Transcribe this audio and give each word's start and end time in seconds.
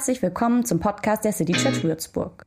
Herzlich 0.00 0.22
willkommen 0.22 0.64
zum 0.64 0.80
Podcast 0.80 1.26
der 1.26 1.32
City 1.34 1.52
Church 1.52 1.84
Würzburg. 1.84 2.46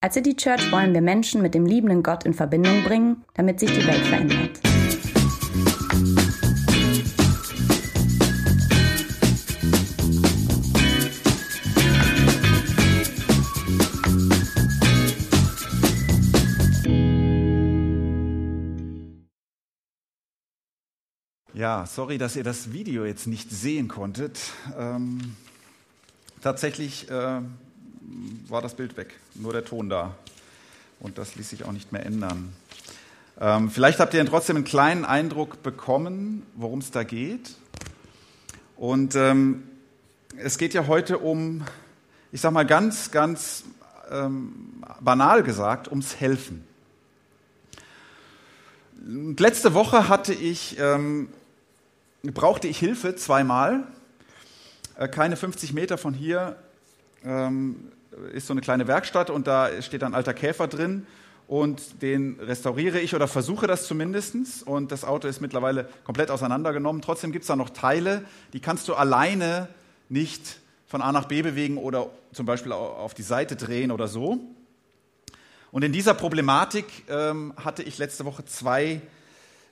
Als 0.00 0.14
City 0.14 0.34
Church 0.36 0.72
wollen 0.72 0.94
wir 0.94 1.02
Menschen 1.02 1.42
mit 1.42 1.54
dem 1.54 1.66
liebenden 1.66 2.02
Gott 2.02 2.24
in 2.24 2.32
Verbindung 2.32 2.82
bringen, 2.82 3.26
damit 3.34 3.60
sich 3.60 3.70
die 3.70 3.86
Welt 3.86 4.06
verändert. 4.06 4.58
Ja, 21.52 21.84
sorry, 21.84 22.16
dass 22.16 22.34
ihr 22.34 22.44
das 22.44 22.72
Video 22.72 23.04
jetzt 23.04 23.26
nicht 23.26 23.50
sehen 23.50 23.88
konntet. 23.88 24.38
Ähm, 24.78 25.36
tatsächlich 26.44 27.10
äh, 27.10 27.40
war 28.48 28.60
das 28.60 28.74
Bild 28.74 28.98
weg, 28.98 29.18
nur 29.34 29.54
der 29.54 29.64
Ton 29.64 29.88
da. 29.88 30.14
Und 31.00 31.16
das 31.16 31.36
ließ 31.36 31.48
sich 31.48 31.64
auch 31.64 31.72
nicht 31.72 31.90
mehr 31.90 32.04
ändern. 32.04 32.52
Ähm, 33.40 33.70
vielleicht 33.70 33.98
habt 33.98 34.12
ihr 34.12 34.24
trotzdem 34.26 34.56
einen 34.56 34.66
kleinen 34.66 35.06
Eindruck 35.06 35.62
bekommen, 35.62 36.42
worum 36.54 36.80
es 36.80 36.90
da 36.90 37.02
geht. 37.02 37.54
Und 38.76 39.14
ähm, 39.16 39.62
es 40.36 40.58
geht 40.58 40.74
ja 40.74 40.86
heute 40.86 41.18
um, 41.18 41.64
ich 42.30 42.42
sag 42.42 42.52
mal 42.52 42.66
ganz, 42.66 43.10
ganz 43.10 43.64
ähm, 44.10 44.84
banal 45.00 45.42
gesagt, 45.42 45.88
ums 45.88 46.16
Helfen. 46.16 46.62
Und 49.02 49.40
letzte 49.40 49.72
Woche 49.72 50.10
hatte 50.10 50.34
ich, 50.34 50.78
ähm, 50.78 51.30
brauchte 52.22 52.68
ich 52.68 52.78
Hilfe 52.78 53.16
zweimal 53.16 53.86
keine 55.10 55.36
50 55.36 55.72
Meter 55.72 55.98
von 55.98 56.14
hier 56.14 56.56
ähm, 57.24 57.92
ist 58.32 58.46
so 58.46 58.52
eine 58.52 58.60
kleine 58.60 58.86
Werkstatt 58.86 59.30
und 59.30 59.46
da 59.46 59.82
steht 59.82 60.02
ein 60.02 60.14
alter 60.14 60.34
Käfer 60.34 60.68
drin 60.68 61.06
und 61.46 62.02
den 62.02 62.38
restauriere 62.40 63.00
ich 63.00 63.14
oder 63.14 63.28
versuche 63.28 63.66
das 63.66 63.86
zumindest. 63.86 64.66
Und 64.66 64.92
das 64.92 65.04
Auto 65.04 65.28
ist 65.28 65.40
mittlerweile 65.40 65.88
komplett 66.04 66.30
auseinandergenommen. 66.30 67.02
Trotzdem 67.02 67.32
gibt 67.32 67.42
es 67.42 67.48
da 67.48 67.56
noch 67.56 67.70
Teile, 67.70 68.24
die 68.52 68.60
kannst 68.60 68.88
du 68.88 68.94
alleine 68.94 69.68
nicht 70.08 70.60
von 70.86 71.02
A 71.02 71.12
nach 71.12 71.26
B 71.26 71.42
bewegen 71.42 71.76
oder 71.76 72.10
zum 72.32 72.46
Beispiel 72.46 72.72
auf 72.72 73.14
die 73.14 73.22
Seite 73.22 73.56
drehen 73.56 73.90
oder 73.90 74.08
so. 74.08 74.38
Und 75.70 75.82
in 75.82 75.92
dieser 75.92 76.14
Problematik 76.14 76.86
ähm, 77.08 77.52
hatte 77.56 77.82
ich 77.82 77.98
letzte 77.98 78.24
Woche 78.24 78.44
zwei 78.44 79.00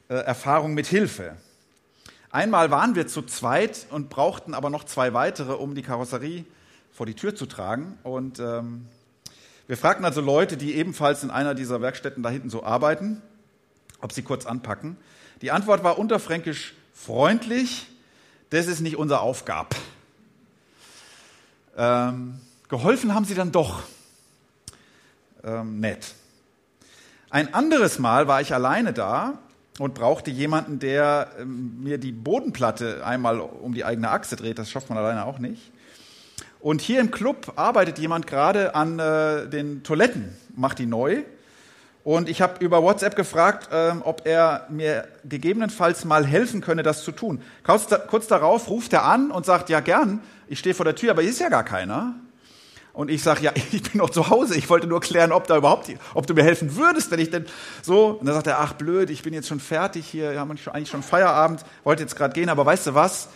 äh, 0.09 0.15
Erfahrungen 0.15 0.75
mit 0.75 0.87
Hilfe. 0.87 1.37
Einmal 2.33 2.71
waren 2.71 2.95
wir 2.95 3.07
zu 3.07 3.21
zweit 3.21 3.87
und 3.91 4.09
brauchten 4.09 4.55
aber 4.55 4.71
noch 4.71 4.85
zwei 4.85 5.13
weitere, 5.13 5.53
um 5.53 5.75
die 5.75 5.83
Karosserie 5.83 6.47
vor 6.91 7.05
die 7.05 7.13
Tür 7.13 7.35
zu 7.35 7.45
tragen. 7.45 7.99
Und 8.05 8.41
ähm, 8.41 8.87
wir 9.67 9.77
fragten 9.77 10.07
also 10.07 10.23
Leute, 10.23 10.57
die 10.57 10.75
ebenfalls 10.75 11.23
in 11.23 11.31
einer 11.31 11.55
dieser 11.55 11.83
Werkstätten 11.83 12.23
da 12.23 12.31
hinten 12.31 12.49
so 12.49 12.65
arbeiten, 12.65 13.21
ob 14.01 14.13
sie 14.13 14.23
kurz 14.23 14.47
anpacken. 14.47 14.97
Die 15.43 15.51
Antwort 15.51 15.85
war 15.85 15.99
unterfränkisch 15.99 16.73
freundlich, 16.95 17.87
das 18.49 18.67
ist 18.67 18.81
nicht 18.81 18.97
unser 18.97 19.21
Aufgab. 19.21 19.75
Ähm, 21.77 22.41
geholfen 22.69 23.15
haben 23.15 23.27
sie 23.27 23.35
dann 23.35 23.53
doch. 23.53 23.83
Ähm, 25.45 25.81
nett. 25.81 26.15
Ein 27.29 27.53
anderes 27.53 27.99
Mal 27.99 28.27
war 28.27 28.41
ich 28.41 28.55
alleine 28.55 28.95
da 28.95 29.39
und 29.79 29.95
brauchte 29.95 30.31
jemanden, 30.31 30.79
der 30.79 31.31
ähm, 31.39 31.83
mir 31.83 31.99
die 31.99 32.13
Bodenplatte 32.13 33.05
einmal 33.05 33.41
um 33.41 33.75
die 33.75 33.85
eigene 33.85 34.11
Achse 34.11 34.37
dreht. 34.37 34.59
Das 34.59 34.71
schafft 34.71 34.89
man 34.89 34.99
alleine 34.99 35.25
auch 35.25 35.39
nicht. 35.39 35.73
Und 36.61 36.81
hier 36.81 37.01
im 37.01 37.11
Club 37.11 37.55
arbeitet 37.57 37.99
jemand 37.99 38.27
gerade 38.27 38.75
an 38.75 38.99
äh, 38.99 39.49
den 39.49 39.83
Toiletten, 39.83 40.37
macht 40.55 40.79
die 40.79 40.87
neu. 40.87 41.23
Und 42.05 42.29
ich 42.29 42.43
habe 42.43 42.65
über 42.65 42.83
WhatsApp 42.83 43.17
gefragt, 43.17 43.69
ähm, 43.73 44.03
ob 44.05 44.27
er 44.27 44.67
mir 44.69 45.09
gegebenenfalls 45.25 46.05
mal 46.05 46.27
helfen 46.27 46.61
könne, 46.61 46.83
das 46.83 47.05
zu 47.05 47.13
tun. 47.13 47.41
Kurz, 47.65 47.87
kurz 48.09 48.27
darauf 48.27 48.69
ruft 48.69 48.93
er 48.93 49.05
an 49.05 49.31
und 49.31 49.47
sagt, 49.47 49.71
ja 49.71 49.81
gern, 49.81 50.21
ich 50.49 50.59
stehe 50.59 50.75
vor 50.75 50.85
der 50.85 50.97
Tür, 50.97 51.13
aber 51.13 51.23
hier 51.23 51.31
ist 51.31 51.41
ja 51.41 51.49
gar 51.49 51.65
keiner. 51.65 52.15
Und 52.93 53.11
ich 53.11 53.23
sage, 53.23 53.43
ja, 53.43 53.53
ich 53.73 53.83
bin 53.83 53.99
noch 53.99 54.11
zu 54.11 54.29
Hause. 54.29 54.57
Ich 54.57 54.69
wollte 54.69 54.87
nur 54.87 55.01
klären, 55.01 55.33
ob 55.33 55.47
da 55.47 55.57
überhaupt, 55.57 55.91
ob 56.15 56.27
du 56.27 56.35
mir 56.35 56.45
helfen 56.45 56.77
würdest, 56.77 57.11
wenn 57.11 57.21
ich 57.21 57.31
denn 57.31 57.47
so. 57.83 58.09
Und 58.09 58.27
dann 58.27 58.35
sagt 58.35 58.47
er, 58.47 58.61
ach 58.61 58.75
blöd, 58.75 59.11
ich 59.11 59.23
bin 59.23 59.35
jetzt 59.35 59.49
schon 59.49 59.61
fertig 59.61 60.07
hier, 60.07 60.33
wir 60.33 60.41
haben 60.41 60.51
eigentlich 60.51 60.91
schon 60.91 61.03
Feierabend, 61.03 61.65
wollte 61.85 62.03
jetzt 62.03 62.17
gerade 62.17 62.35
gehen, 62.35 62.49
aber 62.49 62.67
weißt 62.67 62.89
du 62.89 62.95
was? 62.95 63.29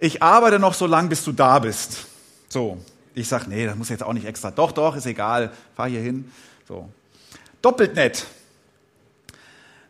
Ich 0.00 0.22
arbeite 0.22 0.58
noch 0.58 0.74
so 0.74 0.86
lang, 0.86 1.08
bis 1.08 1.24
du 1.24 1.32
da 1.32 1.58
bist. 1.58 2.06
So. 2.48 2.78
Ich 3.14 3.26
sage, 3.26 3.46
nee, 3.48 3.66
das 3.66 3.74
muss 3.74 3.88
jetzt 3.88 4.04
auch 4.04 4.12
nicht 4.12 4.26
extra. 4.26 4.52
Doch, 4.52 4.70
doch, 4.70 4.94
ist 4.94 5.06
egal, 5.06 5.50
fahr 5.74 5.88
hier 5.88 6.00
hin. 6.00 6.30
So. 6.68 6.88
Doppelt 7.60 7.96
nett. 7.96 8.26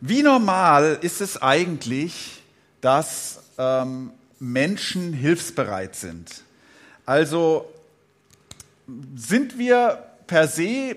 Wie 0.00 0.22
normal 0.22 0.98
ist 1.02 1.20
es 1.20 1.42
eigentlich, 1.42 2.42
dass 2.80 3.40
ähm, 3.58 4.12
Menschen 4.38 5.12
hilfsbereit 5.12 5.94
sind? 5.94 6.42
Also 7.04 7.68
sind 9.16 9.58
wir 9.58 10.04
per 10.26 10.48
se 10.48 10.96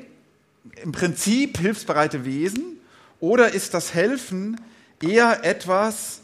im 0.82 0.92
Prinzip 0.92 1.58
hilfsbereite 1.58 2.26
Wesen 2.26 2.78
oder 3.20 3.54
ist 3.54 3.74
das 3.74 3.94
Helfen 3.94 4.60
eher 5.02 5.44
etwas, 5.44 6.22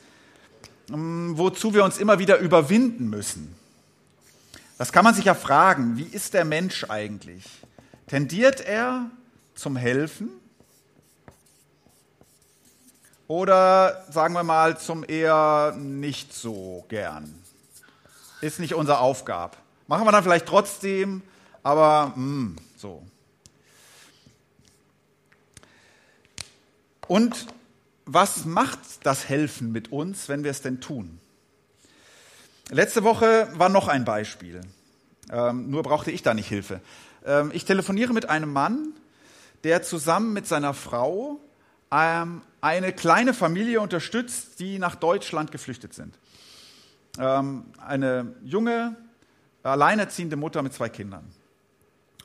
ähm, 0.89 1.37
wozu 1.37 1.73
wir 1.73 1.83
uns 1.83 1.97
immer 1.97 2.19
wieder 2.19 2.37
überwinden 2.39 3.09
müssen? 3.09 3.55
Das 4.77 4.91
kann 4.91 5.03
man 5.03 5.15
sich 5.15 5.25
ja 5.25 5.33
fragen. 5.33 5.97
Wie 5.97 6.03
ist 6.03 6.33
der 6.33 6.45
Mensch 6.45 6.85
eigentlich? 6.87 7.45
Tendiert 8.07 8.61
er 8.61 9.09
zum 9.55 9.75
Helfen? 9.75 10.29
Oder 13.27 14.05
sagen 14.09 14.33
wir 14.35 14.43
mal 14.43 14.77
zum 14.77 15.03
eher 15.03 15.75
nicht 15.77 16.33
so 16.33 16.85
gern? 16.87 17.33
Ist 18.39 18.59
nicht 18.59 18.75
unsere 18.75 18.99
Aufgabe. 18.99 19.57
Machen 19.87 20.05
wir 20.05 20.11
dann 20.11 20.23
vielleicht 20.23 20.45
trotzdem, 20.45 21.23
aber 21.67 22.13
mh, 22.15 22.15
hm, 22.15 22.55
so. 22.77 23.05
Und 27.09 27.47
was 28.05 28.45
macht 28.45 28.79
das 29.03 29.27
Helfen 29.27 29.73
mit 29.73 29.91
uns, 29.91 30.29
wenn 30.29 30.45
wir 30.45 30.51
es 30.51 30.61
denn 30.61 30.79
tun? 30.79 31.19
Letzte 32.69 33.03
Woche 33.03 33.49
war 33.55 33.67
noch 33.67 33.89
ein 33.89 34.05
Beispiel. 34.05 34.61
Ähm, 35.29 35.69
nur 35.69 35.83
brauchte 35.83 36.09
ich 36.09 36.23
da 36.23 36.33
nicht 36.33 36.47
Hilfe. 36.47 36.79
Ähm, 37.25 37.51
ich 37.53 37.65
telefoniere 37.65 38.13
mit 38.13 38.29
einem 38.29 38.53
Mann, 38.53 38.93
der 39.65 39.83
zusammen 39.83 40.31
mit 40.31 40.47
seiner 40.47 40.73
Frau 40.73 41.41
ähm, 41.91 42.43
eine 42.61 42.93
kleine 42.93 43.33
Familie 43.33 43.81
unterstützt, 43.81 44.61
die 44.61 44.79
nach 44.79 44.95
Deutschland 44.95 45.51
geflüchtet 45.51 45.93
sind. 45.93 46.17
Ähm, 47.19 47.65
eine 47.85 48.35
junge, 48.45 48.95
alleinerziehende 49.63 50.37
Mutter 50.37 50.61
mit 50.61 50.73
zwei 50.73 50.87
Kindern. 50.87 51.25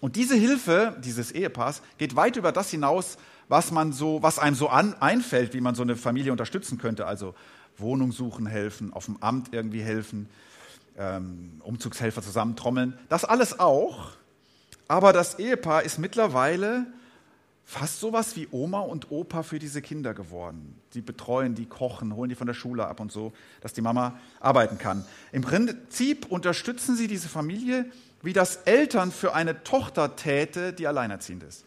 Und 0.02 0.16
diese 0.16 0.34
Hilfe 0.34 0.96
dieses 0.98 1.30
Ehepaars 1.30 1.80
geht 1.96 2.16
weit 2.16 2.34
über 2.34 2.50
das 2.50 2.70
hinaus, 2.70 3.18
was 3.46 3.70
man 3.70 3.92
so, 3.92 4.20
was 4.20 4.40
einem 4.40 4.56
so 4.56 4.68
an, 4.68 4.94
einfällt, 4.94 5.54
wie 5.54 5.60
man 5.60 5.76
so 5.76 5.82
eine 5.82 5.94
Familie 5.94 6.32
unterstützen 6.32 6.76
könnte. 6.76 7.06
Also 7.06 7.36
Wohnung 7.78 8.10
suchen 8.10 8.46
helfen, 8.46 8.92
auf 8.92 9.04
dem 9.04 9.22
Amt 9.22 9.50
irgendwie 9.54 9.80
helfen, 9.80 10.28
ähm, 10.98 11.60
Umzugshelfer 11.60 12.20
zusammentrommeln. 12.20 12.98
Das 13.10 13.24
alles 13.24 13.60
auch. 13.60 14.10
Aber 14.88 15.12
das 15.12 15.38
Ehepaar 15.38 15.84
ist 15.84 16.00
mittlerweile 16.00 16.86
fast 17.64 18.00
sowas 18.00 18.34
wie 18.34 18.48
Oma 18.50 18.80
und 18.80 19.12
Opa 19.12 19.44
für 19.44 19.60
diese 19.60 19.82
Kinder 19.82 20.14
geworden. 20.14 20.80
Die 20.94 21.00
betreuen, 21.00 21.54
die 21.54 21.66
kochen, 21.66 22.16
holen 22.16 22.28
die 22.28 22.34
von 22.34 22.48
der 22.48 22.54
Schule 22.54 22.88
ab 22.88 22.98
und 22.98 23.12
so, 23.12 23.32
dass 23.60 23.72
die 23.72 23.82
Mama 23.82 24.18
arbeiten 24.40 24.78
kann. 24.78 25.04
Im 25.30 25.42
Prinzip 25.42 26.26
unterstützen 26.26 26.96
sie 26.96 27.06
diese 27.06 27.28
Familie 27.28 27.86
wie 28.22 28.32
das 28.32 28.56
Eltern 28.56 29.10
für 29.10 29.34
eine 29.34 29.64
Tochter 29.64 30.16
täte, 30.16 30.72
die 30.72 30.86
alleinerziehend 30.86 31.42
ist. 31.42 31.64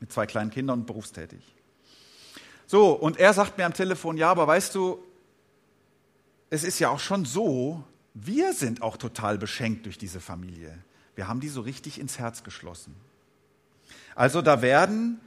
Mit 0.00 0.12
zwei 0.12 0.26
kleinen 0.26 0.50
Kindern 0.50 0.80
und 0.80 0.86
berufstätig. 0.86 1.40
So, 2.66 2.92
und 2.92 3.18
er 3.18 3.32
sagt 3.32 3.56
mir 3.56 3.64
am 3.64 3.72
Telefon, 3.72 4.16
ja, 4.16 4.30
aber 4.30 4.46
weißt 4.46 4.74
du, 4.74 5.02
es 6.50 6.64
ist 6.64 6.78
ja 6.78 6.90
auch 6.90 7.00
schon 7.00 7.24
so, 7.24 7.84
wir 8.14 8.52
sind 8.54 8.82
auch 8.82 8.96
total 8.96 9.38
beschenkt 9.38 9.86
durch 9.86 9.98
diese 9.98 10.20
Familie. 10.20 10.76
Wir 11.14 11.28
haben 11.28 11.40
die 11.40 11.48
so 11.48 11.60
richtig 11.60 12.00
ins 12.00 12.18
Herz 12.18 12.42
geschlossen. 12.42 12.94
Also 14.14 14.42
da 14.42 14.62
werden 14.62 15.20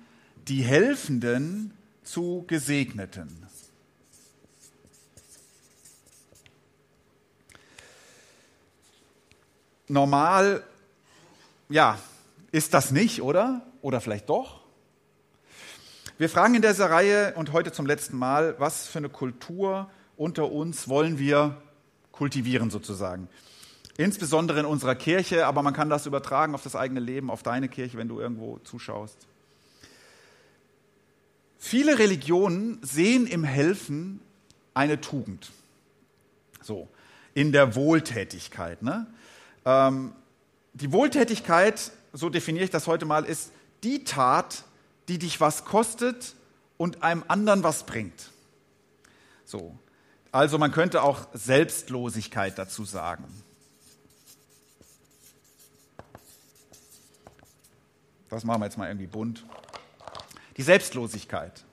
die 0.48 0.64
Helfenden 0.64 1.74
zu 2.04 2.44
Gesegneten. 2.48 3.46
Normal, 9.90 10.64
ja, 11.70 12.00
ist 12.52 12.74
das 12.74 12.92
nicht, 12.92 13.22
oder? 13.22 13.62
Oder 13.82 14.02
vielleicht 14.02 14.30
doch? 14.30 14.62
Wir 16.18 16.30
fragen 16.30 16.56
in 16.56 16.62
dieser 16.62 16.90
Reihe 16.90 17.34
und 17.36 17.54
heute 17.54 17.72
zum 17.72 17.86
letzten 17.86 18.18
Mal, 18.18 18.56
was 18.60 18.88
für 18.88 19.00
eine 19.00 19.10
Kultur 19.10 19.90
unter 20.18 20.52
uns 20.52 20.90
wollen 20.90 21.18
wir 21.18 21.62
kultivieren 22.12 22.70
sozusagen. 22.70 23.30
insbesondere 23.98 24.62
in 24.62 24.66
unserer 24.66 24.96
Kirche, 24.96 25.46
aber 25.46 25.62
man 25.62 25.74
kann 25.74 25.90
das 25.90 26.06
übertragen 26.06 26.56
auf 26.56 26.64
das 26.64 26.76
eigene 26.76 27.02
Leben, 27.02 27.30
auf 27.30 27.44
deine 27.44 27.68
Kirche, 27.68 27.98
wenn 27.98 28.08
du 28.08 28.20
irgendwo 28.22 28.58
zuschaust. 28.60 29.28
Viele 31.58 32.00
Religionen 32.00 32.80
sehen 32.82 33.28
im 33.28 33.44
Helfen 33.44 34.22
eine 34.74 35.02
Tugend. 35.02 35.52
So, 36.62 36.88
in 37.34 37.52
der 37.52 37.76
Wohltätigkeit. 37.76 38.82
Ne? 38.82 39.08
Ähm, 39.66 40.14
die 40.74 40.92
Wohltätigkeit, 40.92 41.92
so 42.14 42.30
definiere 42.30 42.66
ich 42.66 42.72
das 42.72 42.88
heute 42.88 43.06
mal, 43.06 43.26
ist 43.26 43.52
die 43.84 44.04
Tat, 44.04 44.64
die 45.08 45.20
dich 45.20 45.42
was 45.42 45.66
kostet 45.66 46.36
und 46.78 47.04
einem 47.04 47.24
anderen 47.28 47.64
was 47.64 47.86
bringt. 47.86 48.32
So. 49.46 49.78
Also 50.32 50.58
man 50.58 50.72
könnte 50.72 51.02
auch 51.02 51.28
Selbstlosigkeit 51.34 52.58
dazu 52.58 52.86
sagen. 52.86 53.26
Das 58.30 58.44
machen 58.44 58.62
wir 58.62 58.66
jetzt 58.66 58.78
mal 58.78 58.88
irgendwie 58.88 59.08
bunt. 59.08 59.44
Die 60.58 60.62
Selbstlosigkeit. 60.62 61.64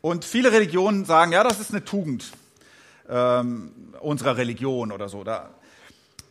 Und 0.00 0.24
viele 0.24 0.52
Religionen 0.52 1.04
sagen, 1.04 1.32
ja, 1.32 1.44
das 1.44 1.60
ist 1.60 1.70
eine 1.70 1.84
Tugend 1.84 2.32
ähm, 3.10 3.94
unserer 4.00 4.38
Religion 4.38 4.92
oder 4.92 5.10
so. 5.10 5.22
Da, 5.22 5.50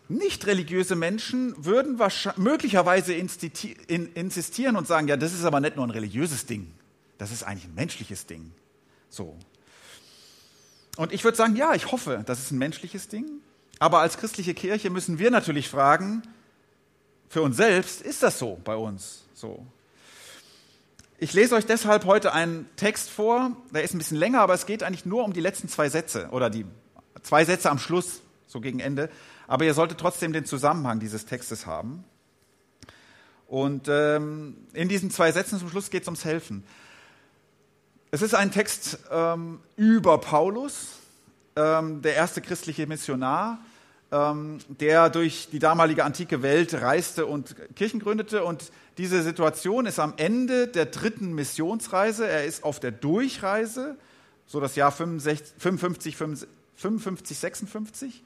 nicht 0.10 0.48
religiöse 0.48 0.96
Menschen 0.96 1.54
würden 1.64 2.00
möglicherweise 2.38 3.14
insistieren 3.14 4.76
und 4.76 4.88
sagen, 4.88 5.08
ja, 5.08 5.16
das 5.16 5.34
ist 5.34 5.46
aber 5.46 5.60
nicht 5.60 5.76
nur 5.76 5.86
ein 5.86 5.92
religiöses 5.92 6.46
Ding, 6.46 6.72
das 7.18 7.32
ist 7.32 7.44
eigentlich 7.44 7.66
ein 7.66 7.76
menschliches 7.76 8.26
Ding. 8.26 8.52
So. 9.10 9.38
Und 10.98 11.14
ich 11.14 11.24
würde 11.24 11.38
sagen, 11.38 11.56
ja, 11.56 11.74
ich 11.76 11.92
hoffe, 11.92 12.24
das 12.26 12.40
ist 12.40 12.52
ein 12.52 12.58
menschliches 12.58 13.08
Ding. 13.08 13.26
Aber 13.80 14.00
als 14.00 14.18
christliche 14.18 14.54
Kirche 14.54 14.90
müssen 14.90 15.20
wir 15.20 15.32
natürlich 15.32 15.70
fragen, 15.70 16.24
für 17.30 17.42
uns 17.42 17.56
selbst, 17.56 18.02
ist 18.02 18.24
das 18.24 18.40
so 18.40 18.60
bei 18.64 18.76
uns? 18.76 19.24
So. 19.34 19.66
Ich 21.20 21.34
lese 21.34 21.56
euch 21.56 21.66
deshalb 21.66 22.06
heute 22.06 22.34
einen 22.34 22.68
Text 22.76 23.10
vor, 23.10 23.56
der 23.72 23.84
ist 23.84 23.94
ein 23.94 24.00
bisschen 24.00 24.18
länger, 24.18 24.42
aber 24.42 24.56
es 24.56 24.66
geht 24.66 24.84
eigentlich 24.84 25.06
nur 25.06 25.24
um 25.24 25.34
die 25.34 25.42
letzten 25.42 25.70
zwei 25.70 25.90
Sätze 25.90 26.30
oder 26.32 26.50
die 26.50 26.66
zwei 27.22 27.46
Sätze 27.46 27.70
am 27.70 27.78
Schluss, 27.78 28.22
so 28.48 28.60
gegen 28.60 28.80
Ende. 28.80 29.10
Aber 29.50 29.66
ihr 29.66 29.74
solltet 29.74 30.00
trotzdem 30.00 30.32
den 30.32 30.46
Zusammenhang 30.46 31.00
dieses 31.00 31.26
Textes 31.26 31.66
haben. 31.66 32.04
Und 33.48 33.88
ähm, 33.88 34.56
in 34.74 34.90
diesen 34.90 35.10
zwei 35.10 35.32
Sätzen 35.32 35.58
zum 35.58 35.72
Schluss 35.72 35.90
geht 35.90 36.04
es 36.04 36.08
ums 36.08 36.24
Helfen. 36.24 36.64
Es 38.12 38.22
ist 38.22 38.36
ein 38.36 38.52
Text 38.52 39.00
ähm, 39.10 39.60
über 39.76 40.20
Paulus, 40.20 41.00
ähm, 41.56 42.04
der 42.04 42.14
erste 42.14 42.42
christliche 42.42 42.86
Missionar, 42.86 43.58
ähm, 44.12 44.60
der 44.68 45.10
durch 45.10 45.50
die 45.52 45.58
damalige 45.58 46.04
antike 46.04 46.44
Welt 46.44 46.76
reiste 46.76 47.26
und 47.26 47.56
Kirchen 47.76 48.00
gründete. 48.00 48.44
Und 48.44 48.72
diese 49.00 49.24
Situation 49.24 49.88
ist 49.88 49.98
am 49.98 50.14
Ende 50.18 50.68
der 50.68 50.86
dritten 50.86 51.34
Missionsreise. 51.34 52.28
Er 52.28 52.46
ist 52.46 52.64
auf 52.64 52.80
der 52.80 52.92
Durchreise, 52.92 53.98
so 54.46 54.60
das 54.60 54.76
Jahr 54.76 54.92
65, 54.92 55.56
55, 55.58 56.18
55 56.76 57.40
56. 57.40 58.24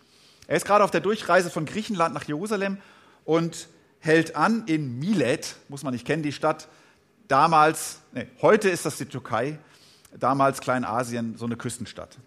Er 0.48 0.58
ist 0.58 0.66
gerade 0.66 0.84
auf 0.84 0.92
der 0.92 1.02
Durchreise 1.02 1.50
von 1.50 1.66
Griechenland 1.66 2.14
nach 2.14 2.24
Jerusalem 2.26 2.78
und 3.26 3.68
hält 4.00 4.36
an 4.36 4.64
in 4.68 5.00
Milet, 5.00 5.56
muss 5.70 5.84
man 5.84 5.94
nicht 5.94 6.06
kennen, 6.06 6.24
die 6.24 6.34
Stadt. 6.34 6.68
Damals, 7.28 8.00
nee, 8.12 8.28
heute 8.42 8.70
ist 8.70 8.86
das 8.86 8.98
die 8.98 9.06
Türkei, 9.06 9.58
damals 10.18 10.60
Kleinasien, 10.60 11.38
so 11.38 11.46
eine 11.46 11.56
Küstenstadt. 11.56 12.18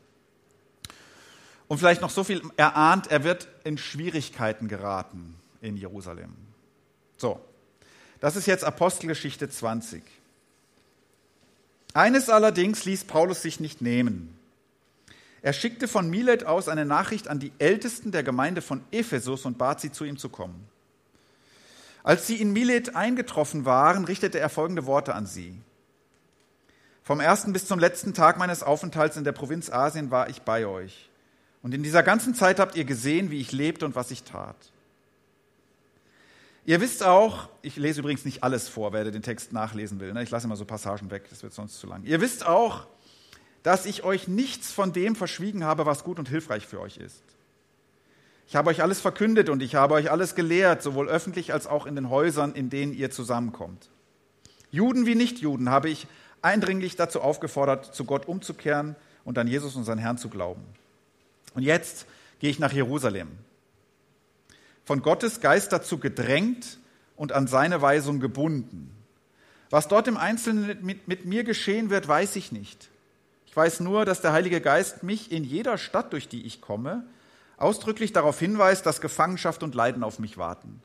Und 1.69 1.79
vielleicht 1.79 2.01
noch 2.01 2.11
so 2.11 2.25
viel, 2.25 2.43
er 2.57 2.77
ahnt, 2.77 3.11
er 3.11 3.25
wird 3.25 3.49
in 3.65 3.77
Schwierigkeiten 3.77 4.69
geraten 4.69 5.35
in 5.61 5.77
Jerusalem. 5.77 6.35
So, 7.17 7.41
das 8.21 8.37
ist 8.37 8.47
jetzt 8.47 8.65
Apostelgeschichte 8.65 9.51
20. 9.51 10.03
Eines 11.93 12.29
allerdings 12.29 12.85
ließ 12.85 13.05
Paulus 13.05 13.43
sich 13.43 13.59
nicht 13.59 13.81
nehmen. 13.81 14.36
Er 15.47 15.53
schickte 15.53 15.87
von 15.87 16.11
Milet 16.11 16.43
aus 16.43 16.67
eine 16.67 16.85
Nachricht 16.85 17.29
an 17.29 17.39
die 17.39 17.53
Ältesten 17.61 18.11
der 18.11 18.25
Gemeinde 18.25 18.63
von 18.63 18.83
Ephesus 18.91 19.45
und 19.45 19.59
bat 19.59 19.81
sie, 19.81 19.93
zu 19.93 20.05
ihm 20.05 20.17
zu 20.17 20.29
kommen. 20.29 20.67
Als 22.03 22.27
sie 22.27 22.41
in 22.41 22.53
Milet 22.53 22.97
eingetroffen 22.97 23.65
waren, 23.65 24.05
richtete 24.07 24.41
er 24.41 24.49
folgende 24.49 24.87
Worte 24.87 25.15
an 25.15 25.25
sie. 25.25 25.57
Vom 27.05 27.21
ersten 27.21 27.53
bis 27.53 27.65
zum 27.65 27.79
letzten 27.79 28.13
Tag 28.13 28.39
meines 28.39 28.65
Aufenthalts 28.65 29.17
in 29.17 29.23
der 29.23 29.31
Provinz 29.31 29.71
Asien 29.71 30.11
war 30.11 30.29
ich 30.29 30.43
bei 30.43 30.67
euch. 30.67 31.11
Und 31.63 31.75
in 31.75 31.85
dieser 31.85 32.03
ganzen 32.03 32.35
Zeit 32.35 32.59
habt 32.59 32.75
ihr 32.75 32.85
gesehen, 32.85 33.31
wie 33.31 33.41
ich 33.41 33.53
lebte 33.53 33.87
und 33.87 33.95
was 33.95 34.11
ich 34.11 34.25
tat. 34.25 34.57
Ihr 36.65 36.81
wisst 36.81 37.05
auch, 37.05 37.49
ich 37.63 37.77
lese 37.77 38.01
übrigens 38.01 38.25
nicht 38.25 38.43
alles 38.43 38.69
vor, 38.69 38.93
wer 38.93 39.05
den 39.05 39.23
Text 39.23 39.53
nachlesen 39.53 40.01
will. 40.01 40.13
Ne? 40.13 40.25
Ich 40.25 40.31
lasse 40.31 40.49
immer 40.49 40.57
so 40.57 40.65
Passagen 40.65 41.13
weg, 41.13 41.27
das 41.31 41.45
wird 41.45 41.53
sonst 41.53 41.79
zu 41.79 41.87
lang. 41.87 42.03
Ihr 42.03 42.21
wisst 42.21 42.45
auch, 42.45 42.89
dass 43.67 43.85
ich 43.85 44.05
euch 44.05 44.29
nichts 44.29 44.71
von 44.71 44.93
dem 44.93 45.17
verschwiegen 45.17 45.65
habe, 45.65 45.87
was 45.87 46.05
gut 46.05 46.21
und 46.21 46.29
hilfreich 46.29 46.69
für 46.69 46.81
euch 46.81 46.99
ist. 46.99 47.21
Ich 48.47 48.55
habe 48.55 48.71
euch 48.71 48.81
alles 48.81 49.01
verkündet 49.01 49.49
und 49.49 49.61
ich 49.61 49.75
habe 49.75 49.95
euch 49.95 50.09
alles 50.09 50.37
gelehrt, 50.37 50.85
sowohl 50.85 51.09
öffentlich 51.09 51.53
als 51.53 51.67
auch 51.67 51.85
in 51.85 51.97
den 51.97 52.09
Häusern, 52.09 52.55
in 52.55 52.71
denen 52.71 52.95
ihr 52.95 53.11
zusammenkommt. 53.11 53.89
Juden 54.71 55.05
wie 55.05 55.17
Nichtjuden 55.17 55.69
habe 55.69 55.89
ich 55.91 56.07
eindringlich 56.43 56.95
dazu 56.95 57.21
aufgefordert, 57.21 57.93
zu 57.93 58.05
Gott 58.05 58.29
umzukehren 58.29 58.95
und 59.25 59.37
an 59.37 59.49
Jesus, 59.49 59.75
unseren 59.75 59.99
Herrn, 59.99 60.17
zu 60.17 60.29
glauben. 60.29 60.63
Und 61.55 61.65
jetzt 61.65 62.07
gehe 62.39 62.51
ich 62.51 62.61
nach 62.61 62.73
Jerusalem. 62.73 63.31
Von 64.85 65.03
Gottes 65.03 65.41
Geist 65.41 65.73
dazu 65.73 65.99
gedrängt 65.99 66.79
und 67.17 67.33
an 67.33 67.49
seine 67.49 67.83
Weisung 67.83 68.21
gebunden. 68.21 68.93
Was 69.71 69.89
dort 69.89 70.07
im 70.07 70.17
Einzelnen 70.17 70.85
mit, 70.87 71.09
mit 71.09 71.25
mir 71.25 71.43
geschehen 71.43 71.91
wird, 71.91 72.07
weiß 72.07 72.37
ich 72.37 72.53
nicht. 72.53 72.91
Ich 73.57 73.59
weiß 73.59 73.81
nur, 73.81 74.05
dass 74.05 74.21
der 74.21 74.35
Heilige 74.35 74.61
Geist 74.61 75.03
mich 75.03 75.33
in 75.33 75.43
jeder 75.43 75.79
Stadt, 75.79 76.13
durch 76.13 76.29
die 76.29 76.45
ich 76.45 76.61
komme, 76.61 77.07
ausdrücklich 77.57 78.13
darauf 78.13 78.39
hinweist, 78.39 78.85
dass 78.85 79.01
Gefangenschaft 79.01 79.63
und 79.63 79.75
Leiden 79.75 80.05
auf 80.05 80.19
mich 80.19 80.37
warten. 80.37 80.83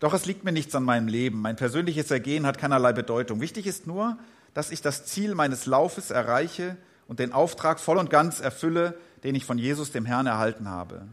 Doch 0.00 0.12
es 0.12 0.26
liegt 0.26 0.44
mir 0.44 0.52
nichts 0.52 0.74
an 0.74 0.82
meinem 0.82 1.08
Leben. 1.08 1.40
Mein 1.40 1.56
persönliches 1.56 2.10
Ergehen 2.10 2.44
hat 2.44 2.58
keinerlei 2.58 2.92
Bedeutung. 2.92 3.40
Wichtig 3.40 3.66
ist 3.66 3.86
nur, 3.86 4.18
dass 4.52 4.70
ich 4.70 4.82
das 4.82 5.06
Ziel 5.06 5.34
meines 5.34 5.64
Laufes 5.64 6.10
erreiche 6.10 6.76
und 7.08 7.20
den 7.20 7.32
Auftrag 7.32 7.80
voll 7.80 7.96
und 7.96 8.10
ganz 8.10 8.40
erfülle, 8.40 8.98
den 9.24 9.34
ich 9.34 9.46
von 9.46 9.56
Jesus, 9.56 9.92
dem 9.92 10.04
Herrn, 10.04 10.26
erhalten 10.26 10.68
habe. 10.68 11.08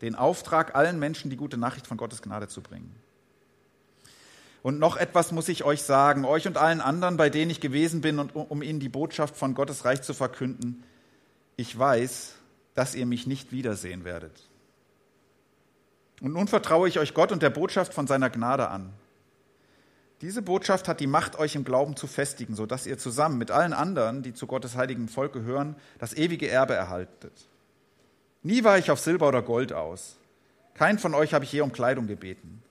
Den 0.00 0.14
Auftrag, 0.14 0.76
allen 0.76 1.00
Menschen 1.00 1.28
die 1.28 1.36
gute 1.36 1.56
Nachricht 1.56 1.88
von 1.88 1.96
Gottes 1.96 2.22
Gnade 2.22 2.46
zu 2.46 2.60
bringen. 2.60 2.94
Und 4.66 4.80
noch 4.80 4.96
etwas 4.96 5.30
muss 5.30 5.48
ich 5.48 5.62
euch 5.62 5.82
sagen, 5.82 6.24
euch 6.24 6.48
und 6.48 6.56
allen 6.56 6.80
anderen, 6.80 7.16
bei 7.16 7.30
denen 7.30 7.52
ich 7.52 7.60
gewesen 7.60 8.00
bin, 8.00 8.18
und, 8.18 8.34
um 8.34 8.62
ihnen 8.62 8.80
die 8.80 8.88
Botschaft 8.88 9.36
von 9.36 9.54
Gottes 9.54 9.84
Reich 9.84 10.02
zu 10.02 10.12
verkünden. 10.12 10.82
Ich 11.54 11.78
weiß, 11.78 12.34
dass 12.74 12.96
ihr 12.96 13.06
mich 13.06 13.28
nicht 13.28 13.52
wiedersehen 13.52 14.04
werdet. 14.04 14.32
Und 16.20 16.32
nun 16.32 16.48
vertraue 16.48 16.88
ich 16.88 16.98
euch 16.98 17.14
Gott 17.14 17.30
und 17.30 17.44
der 17.44 17.50
Botschaft 17.50 17.94
von 17.94 18.08
seiner 18.08 18.28
Gnade 18.28 18.68
an. 18.68 18.92
Diese 20.20 20.42
Botschaft 20.42 20.88
hat 20.88 20.98
die 20.98 21.06
Macht, 21.06 21.38
euch 21.38 21.54
im 21.54 21.62
Glauben 21.62 21.94
zu 21.94 22.08
festigen, 22.08 22.56
sodass 22.56 22.88
ihr 22.88 22.98
zusammen 22.98 23.38
mit 23.38 23.52
allen 23.52 23.72
anderen, 23.72 24.24
die 24.24 24.34
zu 24.34 24.48
Gottes 24.48 24.74
heiligen 24.74 25.06
Volk 25.06 25.32
gehören, 25.32 25.76
das 26.00 26.12
ewige 26.12 26.50
Erbe 26.50 26.74
erhaltet. 26.74 27.46
Nie 28.42 28.64
war 28.64 28.78
ich 28.78 28.90
auf 28.90 28.98
Silber 28.98 29.28
oder 29.28 29.42
Gold 29.42 29.72
aus. 29.72 30.16
Kein 30.74 30.98
von 30.98 31.14
euch 31.14 31.34
habe 31.34 31.44
ich 31.44 31.52
je 31.52 31.60
um 31.60 31.70
Kleidung 31.70 32.08
gebeten. 32.08 32.64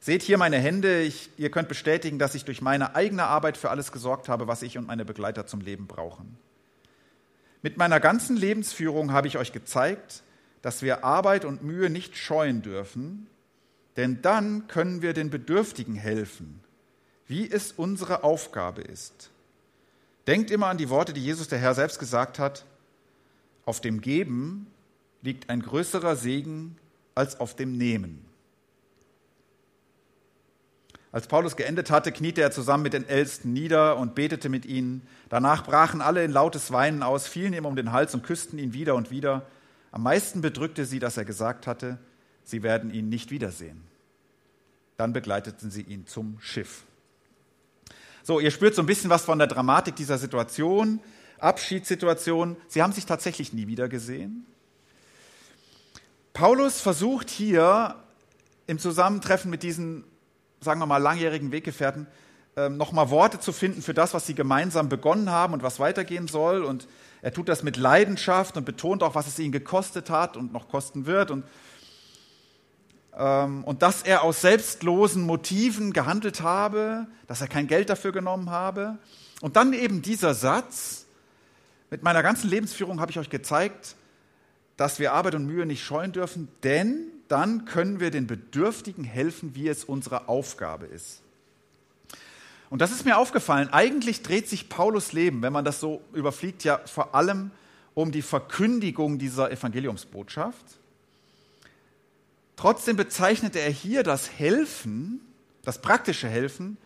Seht 0.00 0.22
hier 0.22 0.38
meine 0.38 0.58
Hände, 0.58 1.02
ich, 1.02 1.30
ihr 1.36 1.50
könnt 1.50 1.68
bestätigen, 1.68 2.18
dass 2.18 2.34
ich 2.34 2.44
durch 2.44 2.62
meine 2.62 2.94
eigene 2.94 3.24
Arbeit 3.24 3.56
für 3.56 3.70
alles 3.70 3.90
gesorgt 3.90 4.28
habe, 4.28 4.46
was 4.46 4.62
ich 4.62 4.78
und 4.78 4.86
meine 4.86 5.04
Begleiter 5.04 5.46
zum 5.46 5.60
Leben 5.60 5.86
brauchen. 5.86 6.38
Mit 7.62 7.76
meiner 7.76 7.98
ganzen 7.98 8.36
Lebensführung 8.36 9.12
habe 9.12 9.26
ich 9.26 9.36
euch 9.38 9.52
gezeigt, 9.52 10.22
dass 10.62 10.82
wir 10.82 11.04
Arbeit 11.04 11.44
und 11.44 11.64
Mühe 11.64 11.90
nicht 11.90 12.16
scheuen 12.16 12.62
dürfen, 12.62 13.26
denn 13.96 14.22
dann 14.22 14.68
können 14.68 15.02
wir 15.02 15.12
den 15.12 15.30
Bedürftigen 15.30 15.96
helfen, 15.96 16.60
wie 17.26 17.50
es 17.50 17.72
unsere 17.72 18.22
Aufgabe 18.22 18.82
ist. 18.82 19.30
Denkt 20.28 20.52
immer 20.52 20.68
an 20.68 20.78
die 20.78 20.90
Worte, 20.90 21.12
die 21.12 21.24
Jesus 21.24 21.48
der 21.48 21.58
Herr 21.58 21.74
selbst 21.74 21.98
gesagt 21.98 22.38
hat, 22.38 22.64
auf 23.64 23.80
dem 23.80 24.00
Geben 24.00 24.68
liegt 25.22 25.50
ein 25.50 25.60
größerer 25.60 26.14
Segen 26.14 26.76
als 27.14 27.40
auf 27.40 27.56
dem 27.56 27.76
Nehmen. 27.76 28.27
Als 31.18 31.26
Paulus 31.26 31.56
geendet 31.56 31.90
hatte, 31.90 32.12
kniete 32.12 32.42
er 32.42 32.52
zusammen 32.52 32.84
mit 32.84 32.92
den 32.92 33.04
Ältesten 33.08 33.52
nieder 33.52 33.96
und 33.96 34.14
betete 34.14 34.48
mit 34.48 34.64
ihnen. 34.64 35.02
Danach 35.28 35.64
brachen 35.64 36.00
alle 36.00 36.22
in 36.22 36.30
lautes 36.30 36.70
Weinen 36.70 37.02
aus, 37.02 37.26
fielen 37.26 37.54
ihm 37.54 37.66
um 37.66 37.74
den 37.74 37.90
Hals 37.90 38.14
und 38.14 38.22
küssten 38.22 38.56
ihn 38.56 38.72
wieder 38.72 38.94
und 38.94 39.10
wieder. 39.10 39.44
Am 39.90 40.04
meisten 40.04 40.42
bedrückte 40.42 40.84
sie, 40.84 41.00
dass 41.00 41.16
er 41.16 41.24
gesagt 41.24 41.66
hatte, 41.66 41.98
sie 42.44 42.62
werden 42.62 42.94
ihn 42.94 43.08
nicht 43.08 43.32
wiedersehen. 43.32 43.82
Dann 44.96 45.12
begleiteten 45.12 45.72
sie 45.72 45.82
ihn 45.82 46.06
zum 46.06 46.38
Schiff. 46.38 46.84
So, 48.22 48.38
ihr 48.38 48.52
spürt 48.52 48.76
so 48.76 48.82
ein 48.82 48.86
bisschen 48.86 49.10
was 49.10 49.24
von 49.24 49.38
der 49.38 49.48
Dramatik 49.48 49.96
dieser 49.96 50.18
Situation, 50.18 51.00
Abschiedssituation. 51.40 52.56
Sie 52.68 52.80
haben 52.80 52.92
sich 52.92 53.06
tatsächlich 53.06 53.52
nie 53.52 53.66
wieder 53.66 53.88
gesehen. 53.88 54.46
Paulus 56.32 56.80
versucht 56.80 57.28
hier 57.28 57.96
im 58.68 58.78
Zusammentreffen 58.78 59.50
mit 59.50 59.64
diesen, 59.64 60.04
sagen 60.60 60.80
wir 60.80 60.86
mal, 60.86 60.98
langjährigen 60.98 61.52
Weggefährten 61.52 62.06
ähm, 62.56 62.76
nochmal 62.76 63.10
Worte 63.10 63.38
zu 63.38 63.52
finden 63.52 63.82
für 63.82 63.94
das, 63.94 64.14
was 64.14 64.26
sie 64.26 64.34
gemeinsam 64.34 64.88
begonnen 64.88 65.30
haben 65.30 65.52
und 65.52 65.62
was 65.62 65.78
weitergehen 65.78 66.26
soll. 66.26 66.64
Und 66.64 66.88
er 67.22 67.32
tut 67.32 67.48
das 67.48 67.62
mit 67.62 67.76
Leidenschaft 67.76 68.56
und 68.56 68.64
betont 68.64 69.02
auch, 69.02 69.14
was 69.14 69.26
es 69.26 69.38
ihn 69.38 69.52
gekostet 69.52 70.10
hat 70.10 70.36
und 70.36 70.52
noch 70.52 70.68
kosten 70.68 71.06
wird. 71.06 71.30
Und, 71.30 71.44
ähm, 73.16 73.62
und 73.64 73.82
dass 73.82 74.02
er 74.02 74.22
aus 74.22 74.40
selbstlosen 74.40 75.22
Motiven 75.22 75.92
gehandelt 75.92 76.40
habe, 76.40 77.06
dass 77.28 77.40
er 77.40 77.48
kein 77.48 77.68
Geld 77.68 77.90
dafür 77.90 78.12
genommen 78.12 78.50
habe. 78.50 78.98
Und 79.40 79.54
dann 79.54 79.72
eben 79.72 80.02
dieser 80.02 80.34
Satz, 80.34 81.06
mit 81.90 82.02
meiner 82.02 82.22
ganzen 82.22 82.50
Lebensführung 82.50 83.00
habe 83.00 83.12
ich 83.12 83.18
euch 83.18 83.30
gezeigt, 83.30 83.94
dass 84.76 84.98
wir 84.98 85.12
Arbeit 85.12 85.34
und 85.34 85.46
Mühe 85.46 85.64
nicht 85.64 85.82
scheuen 85.82 86.12
dürfen, 86.12 86.48
denn 86.62 87.06
dann 87.28 87.64
können 87.64 88.00
wir 88.00 88.10
den 88.10 88.26
Bedürftigen 88.26 89.04
helfen, 89.04 89.54
wie 89.54 89.68
es 89.68 89.84
unsere 89.84 90.28
Aufgabe 90.28 90.86
ist. 90.86 91.20
Und 92.70 92.80
das 92.80 92.90
ist 92.90 93.04
mir 93.04 93.16
aufgefallen. 93.16 93.68
Eigentlich 93.72 94.22
dreht 94.22 94.48
sich 94.48 94.68
Paulus 94.68 95.12
Leben, 95.12 95.42
wenn 95.42 95.52
man 95.52 95.64
das 95.64 95.80
so 95.80 96.02
überfliegt, 96.12 96.64
ja 96.64 96.80
vor 96.86 97.14
allem 97.14 97.50
um 97.94 98.12
die 98.12 98.22
Verkündigung 98.22 99.18
dieser 99.18 99.50
Evangeliumsbotschaft. 99.50 100.64
Trotzdem 102.56 102.96
bezeichnet 102.96 103.56
er 103.56 103.70
hier 103.70 104.02
das 104.02 104.30
Helfen, 104.30 105.20
das 105.62 105.80
praktische 105.80 106.28
Helfen, 106.28 106.76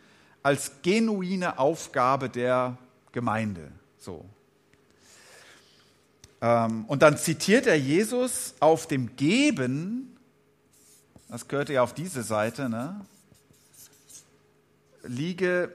als 0.42 0.72
genuine 0.82 1.58
Aufgabe 1.58 2.28
der 2.28 2.78
Gemeinde. 3.12 3.70
So. 3.99 4.25
Ähm, 6.40 6.84
und 6.87 7.02
dann 7.02 7.16
zitiert 7.16 7.66
er 7.66 7.78
Jesus 7.78 8.54
auf 8.61 8.87
dem 8.87 9.16
Geben, 9.16 10.12
das 11.32 11.48
gehört 11.48 11.70
ja 11.70 11.82
auf 11.82 11.94
diese 11.94 12.22
Seite, 12.22 12.68
ne? 12.68 13.00
liege 15.02 15.72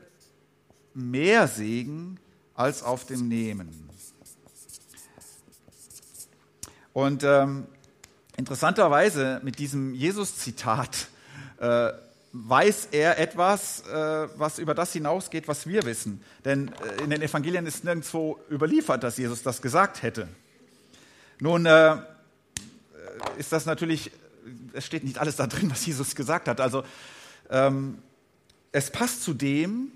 mehr 0.94 1.48
Segen 1.48 2.20
als 2.54 2.84
auf 2.84 3.08
dem 3.08 3.28
Nehmen. 3.28 3.90
Und 6.94 7.24
ähm, 7.24 7.66
interessanterweise 8.38 9.42
mit 9.44 9.58
diesem 9.58 9.96
Jesus-Zitat 9.96 11.08
äh, 11.60 11.90
weiß 12.34 12.90
er 12.92 13.18
etwas, 13.18 13.82
äh, 13.88 14.28
was 14.38 14.60
über 14.60 14.76
das 14.76 14.94
hinausgeht, 14.94 15.48
was 15.48 15.66
wir 15.66 15.86
wissen. 15.86 16.24
Denn 16.46 16.68
äh, 16.68 17.04
in 17.04 17.10
den 17.10 17.24
Evangelien 17.24 17.66
ist 17.66 17.84
nirgendwo 17.84 18.40
überliefert, 18.52 19.04
dass 19.04 19.18
Jesus 19.18 19.42
das 19.42 19.60
gesagt 19.64 20.04
hätte. 20.04 20.28
Nun 21.40 21.66
äh, 21.66 21.98
ist 23.40 23.52
das 23.52 23.66
natürlich, 23.66 24.12
es 24.74 24.86
steht 24.86 25.04
nicht 25.04 25.18
alles 25.18 25.36
da 25.36 25.48
drin, 25.48 25.70
was 25.72 25.86
Jesus 25.86 26.16
gesagt 26.16 26.48
hat. 26.48 26.62
Also 26.62 26.84
ähm, 27.50 28.00
es 28.72 28.92
passt 28.92 29.24
zu 29.24 29.34
dem, 29.34 29.92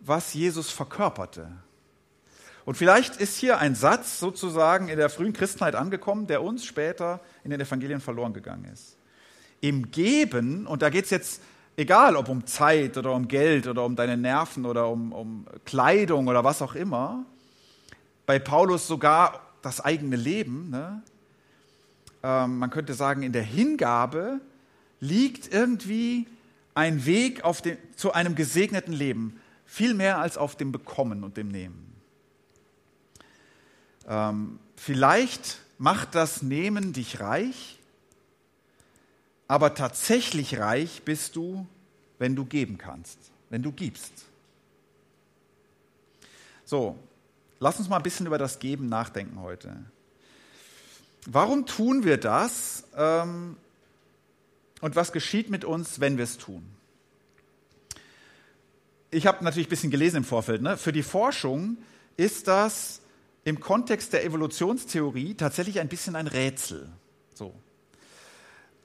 was 0.00 0.34
Jesus 0.34 0.70
verkörperte. 0.70 1.50
Und 2.64 2.76
vielleicht 2.76 3.16
ist 3.16 3.36
hier 3.38 3.58
ein 3.58 3.74
Satz 3.74 4.20
sozusagen 4.20 4.88
in 4.88 4.96
der 4.96 5.08
frühen 5.08 5.32
Christenheit 5.32 5.74
angekommen, 5.74 6.26
der 6.26 6.42
uns 6.42 6.64
später 6.64 7.20
in 7.44 7.50
den 7.50 7.60
Evangelien 7.60 8.00
verloren 8.00 8.32
gegangen 8.32 8.64
ist. 8.72 8.96
Im 9.60 9.90
Geben, 9.90 10.66
und 10.66 10.82
da 10.82 10.90
geht 10.90 11.04
es 11.04 11.10
jetzt 11.10 11.42
egal 11.76 12.16
ob 12.16 12.28
um 12.28 12.46
Zeit 12.46 12.96
oder 12.98 13.12
um 13.12 13.26
Geld 13.26 13.66
oder 13.66 13.84
um 13.84 13.96
deine 13.96 14.16
Nerven 14.16 14.66
oder 14.66 14.88
um, 14.88 15.12
um 15.12 15.46
Kleidung 15.64 16.28
oder 16.28 16.44
was 16.44 16.62
auch 16.62 16.74
immer, 16.74 17.24
bei 18.26 18.38
Paulus 18.38 18.86
sogar 18.86 19.40
das 19.62 19.80
eigene 19.80 20.16
Leben, 20.16 20.70
ne? 20.70 21.02
Ähm, 22.22 22.58
man 22.58 22.70
könnte 22.70 22.94
sagen, 22.94 23.22
in 23.22 23.32
der 23.32 23.42
Hingabe 23.42 24.40
liegt 25.00 25.52
irgendwie 25.52 26.26
ein 26.74 27.04
Weg 27.06 27.42
den, 27.64 27.78
zu 27.96 28.12
einem 28.12 28.34
gesegneten 28.34 28.92
Leben, 28.92 29.40
viel 29.64 29.94
mehr 29.94 30.18
als 30.18 30.36
auf 30.36 30.56
dem 30.56 30.72
Bekommen 30.72 31.24
und 31.24 31.36
dem 31.36 31.48
Nehmen. 31.48 31.92
Ähm, 34.08 34.58
vielleicht 34.76 35.58
macht 35.78 36.14
das 36.14 36.42
Nehmen 36.42 36.92
dich 36.92 37.20
reich, 37.20 37.78
aber 39.48 39.74
tatsächlich 39.74 40.58
reich 40.58 41.02
bist 41.04 41.36
du, 41.36 41.66
wenn 42.18 42.36
du 42.36 42.44
geben 42.44 42.78
kannst, 42.78 43.18
wenn 43.48 43.62
du 43.62 43.72
gibst. 43.72 44.12
So, 46.64 46.96
lass 47.58 47.78
uns 47.78 47.88
mal 47.88 47.96
ein 47.96 48.02
bisschen 48.02 48.26
über 48.26 48.38
das 48.38 48.58
Geben 48.58 48.88
nachdenken 48.88 49.40
heute. 49.40 49.76
Warum 51.26 51.66
tun 51.66 52.04
wir 52.04 52.16
das? 52.16 52.84
Ähm, 52.96 53.56
und 54.80 54.96
was 54.96 55.12
geschieht 55.12 55.50
mit 55.50 55.64
uns, 55.64 56.00
wenn 56.00 56.16
wir 56.16 56.24
es 56.24 56.38
tun? 56.38 56.64
Ich 59.10 59.26
habe 59.26 59.44
natürlich 59.44 59.66
ein 59.66 59.70
bisschen 59.70 59.90
gelesen 59.90 60.18
im 60.18 60.24
Vorfeld. 60.24 60.62
Ne? 60.62 60.76
Für 60.76 60.92
die 60.92 61.02
Forschung 61.02 61.76
ist 62.16 62.48
das 62.48 63.00
im 63.44 63.60
Kontext 63.60 64.12
der 64.12 64.24
Evolutionstheorie 64.24 65.34
tatsächlich 65.34 65.80
ein 65.80 65.88
bisschen 65.88 66.16
ein 66.16 66.26
Rätsel. 66.26 66.88
So. 67.34 67.52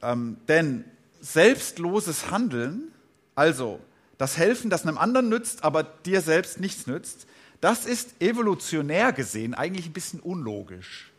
Ähm, 0.01 0.37
denn 0.47 0.83
selbstloses 1.21 2.31
Handeln, 2.31 2.91
also 3.35 3.79
das 4.17 4.37
Helfen, 4.37 4.69
das 4.69 4.83
einem 4.83 4.97
anderen 4.97 5.29
nützt, 5.29 5.63
aber 5.63 5.83
dir 5.83 6.21
selbst 6.21 6.59
nichts 6.59 6.87
nützt, 6.87 7.27
das 7.61 7.85
ist 7.85 8.21
evolutionär 8.21 9.13
gesehen 9.13 9.53
eigentlich 9.53 9.87
ein 9.87 9.93
bisschen 9.93 10.19
unlogisch 10.19 11.11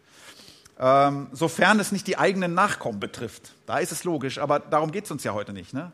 ähm, 0.79 1.29
sofern 1.33 1.81
es 1.81 1.93
nicht 1.93 2.07
die 2.07 2.19
eigenen 2.19 2.55
Nachkommen 2.55 3.01
betrifft. 3.01 3.55
Da 3.67 3.79
ist 3.79 3.93
es 3.93 4.05
logisch, 4.05 4.39
aber 4.39 4.59
darum 4.61 4.93
geht 4.93 5.05
es 5.05 5.11
uns 5.11 5.25
ja 5.25 5.33
heute 5.33 5.53
nicht. 5.53 5.73
Ne? 5.73 5.93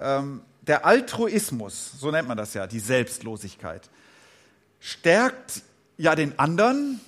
Ähm, 0.00 0.42
der 0.62 0.84
Altruismus, 0.84 1.92
so 1.98 2.10
nennt 2.10 2.26
man 2.26 2.36
das 2.36 2.54
ja, 2.54 2.66
die 2.66 2.80
Selbstlosigkeit, 2.80 3.88
stärkt 4.80 5.62
ja 5.96 6.14
den 6.14 6.38
anderen 6.38 7.00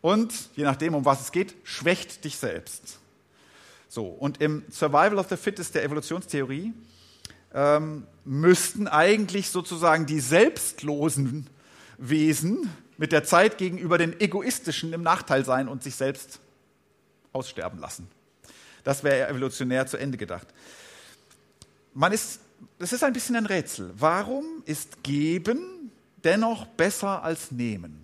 und, 0.00 0.32
je 0.56 0.64
nachdem, 0.64 0.94
um 0.94 1.04
was 1.04 1.20
es 1.20 1.32
geht, 1.32 1.54
schwächt 1.64 2.24
dich 2.24 2.36
selbst. 2.36 2.98
So, 3.88 4.06
und 4.06 4.40
im 4.40 4.64
Survival 4.70 5.18
of 5.18 5.28
the 5.28 5.36
Fittest 5.36 5.74
der 5.74 5.84
Evolutionstheorie 5.84 6.72
ähm, 7.54 8.06
müssten 8.24 8.88
eigentlich 8.88 9.50
sozusagen 9.50 10.06
die 10.06 10.20
selbstlosen 10.20 11.46
Wesen 11.98 12.70
mit 12.98 13.12
der 13.12 13.24
Zeit 13.24 13.58
gegenüber 13.58 13.98
den 13.98 14.20
Egoistischen 14.20 14.92
im 14.92 15.02
Nachteil 15.02 15.44
sein 15.44 15.68
und 15.68 15.82
sich 15.82 15.94
selbst 15.94 16.40
aussterben 17.32 17.78
lassen. 17.78 18.08
Das 18.84 19.04
wäre 19.04 19.28
evolutionär 19.28 19.86
zu 19.86 19.96
Ende 19.96 20.18
gedacht. 20.18 20.46
Man 21.94 22.12
ist, 22.12 22.40
es 22.78 22.92
ist 22.92 23.04
ein 23.04 23.12
bisschen 23.12 23.36
ein 23.36 23.46
Rätsel. 23.46 23.92
Warum 23.96 24.44
ist 24.64 25.02
Geben 25.02 25.90
dennoch 26.24 26.66
besser 26.66 27.22
als 27.22 27.50
Nehmen? 27.50 28.02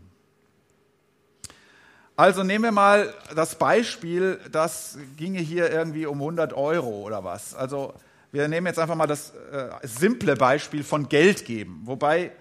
Also 2.17 2.43
nehmen 2.43 2.65
wir 2.65 2.73
mal 2.73 3.15
das 3.37 3.57
Beispiel, 3.57 4.41
das 4.51 4.99
ginge 5.17 5.39
hier 5.39 5.71
irgendwie 5.71 6.05
um 6.05 6.19
100 6.19 6.53
Euro 6.53 7.03
oder 7.03 7.23
was. 7.23 7.55
Also 7.55 7.95
wir 8.33 8.49
nehmen 8.49 8.67
jetzt 8.67 8.79
einfach 8.79 8.97
mal 8.97 9.07
das 9.07 9.33
äh, 9.53 9.71
simple 9.85 10.35
Beispiel 10.35 10.83
von 10.83 11.09
Geld 11.09 11.45
geben, 11.45 11.83
wobei 11.85 12.33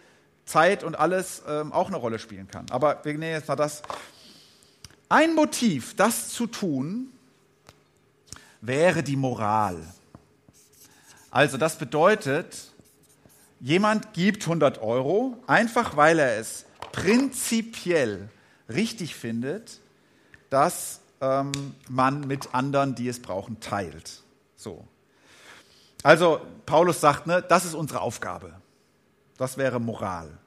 Zeit 0.47 0.83
und 0.83 0.97
alles 0.97 1.43
ähm, 1.47 1.71
auch 1.71 1.87
eine 1.87 1.97
Rolle 1.97 2.19
spielen 2.19 2.47
kann. 2.47 2.65
Aber 2.71 3.03
wir 3.03 3.13
nehmen 3.13 3.33
jetzt 3.33 3.47
mal 3.47 3.55
das. 3.55 3.83
Ein 5.09 5.35
Motiv, 5.35 5.95
das 5.95 6.29
zu 6.29 6.47
tun, 6.47 7.11
wäre 8.61 9.03
die 9.03 9.15
Moral. 9.15 9.77
Also 11.31 11.57
das 11.57 11.77
bedeutet, 11.77 12.71
jemand 13.59 14.13
gibt 14.13 14.43
100 14.43 14.81
Euro, 14.81 15.37
einfach 15.47 15.95
weil 15.95 16.19
er 16.19 16.37
es 16.37 16.65
prinzipiell 16.91 18.29
richtig 18.69 19.15
findet, 19.15 19.79
dass 20.49 20.99
ähm, 21.21 21.51
man 21.87 22.21
mit 22.27 22.53
anderen, 22.53 22.95
die 22.95 23.07
es 23.07 23.21
brauchen, 23.21 23.59
teilt. 23.59 24.23
So. 24.55 24.87
Also 26.03 26.41
Paulus 26.65 27.01
sagt, 27.01 27.27
ne, 27.27 27.41
das 27.41 27.65
ist 27.65 27.73
unsere 27.73 28.01
Aufgabe. 28.01 28.56
Das 29.37 29.57
wäre 29.57 29.79
Moral. 29.79 30.37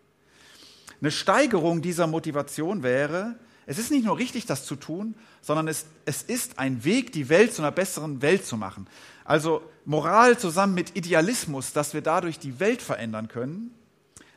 Eine 1.01 1.11
Steigerung 1.11 1.81
dieser 1.81 2.07
Motivation 2.07 2.83
wäre, 2.83 3.37
es 3.67 3.79
ist 3.79 3.91
nicht 3.91 4.05
nur 4.05 4.19
richtig, 4.19 4.47
das 4.47 4.67
zu 4.67 4.75
tun, 4.75 5.15
sondern 5.43 5.69
es, 5.69 5.87
es 6.05 6.23
ist 6.23 6.59
ein 6.59 6.85
Weg, 6.85 7.13
die 7.13 7.29
Welt 7.29 7.55
zu 7.55 7.63
einer 7.63 7.71
besseren 7.71 8.21
Welt 8.21 8.45
zu 8.45 8.57
machen. 8.57 8.89
Also 9.25 9.63
Moral 9.85 10.39
zusammen 10.39 10.75
mit 10.75 10.97
Idealismus, 10.97 11.73
dass 11.73 11.95
wir 11.95 12.03
dadurch 12.03 12.39
die 12.39 12.59
Welt 12.59 12.83
verändern 12.83 13.29
können, 13.29 13.73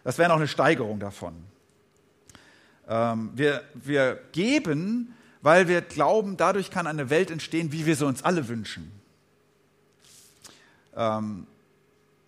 das 0.04 0.18
wäre 0.18 0.30
noch 0.30 0.36
eine 0.36 0.48
Steigerung 0.48 1.00
davon. 1.00 1.34
Ähm, 2.88 3.32
wir, 3.34 3.64
wir 3.74 4.20
geben, 4.34 5.16
weil 5.42 5.68
wir 5.68 5.82
glauben, 5.82 6.38
dadurch 6.38 6.70
kann 6.70 6.88
eine 6.88 7.10
Welt 7.10 7.32
entstehen, 7.32 7.72
wie 7.72 7.86
wir 7.86 7.96
sie 7.96 8.06
uns 8.06 8.24
alle 8.24 8.48
wünschen. 8.48 8.92
Ähm, 10.96 11.48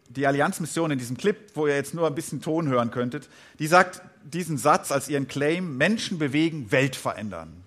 die 0.09 0.27
Allianzmission 0.27 0.91
in 0.91 0.99
diesem 0.99 1.17
Clip, 1.17 1.37
wo 1.55 1.67
ihr 1.67 1.75
jetzt 1.75 1.93
nur 1.93 2.07
ein 2.07 2.15
bisschen 2.15 2.41
Ton 2.41 2.67
hören 2.67 2.91
könntet, 2.91 3.29
die 3.59 3.67
sagt 3.67 4.01
diesen 4.23 4.57
Satz 4.57 4.91
als 4.91 5.09
ihren 5.09 5.27
Claim, 5.27 5.77
Menschen 5.77 6.19
bewegen, 6.19 6.71
Welt 6.71 6.95
verändern. 6.95 7.63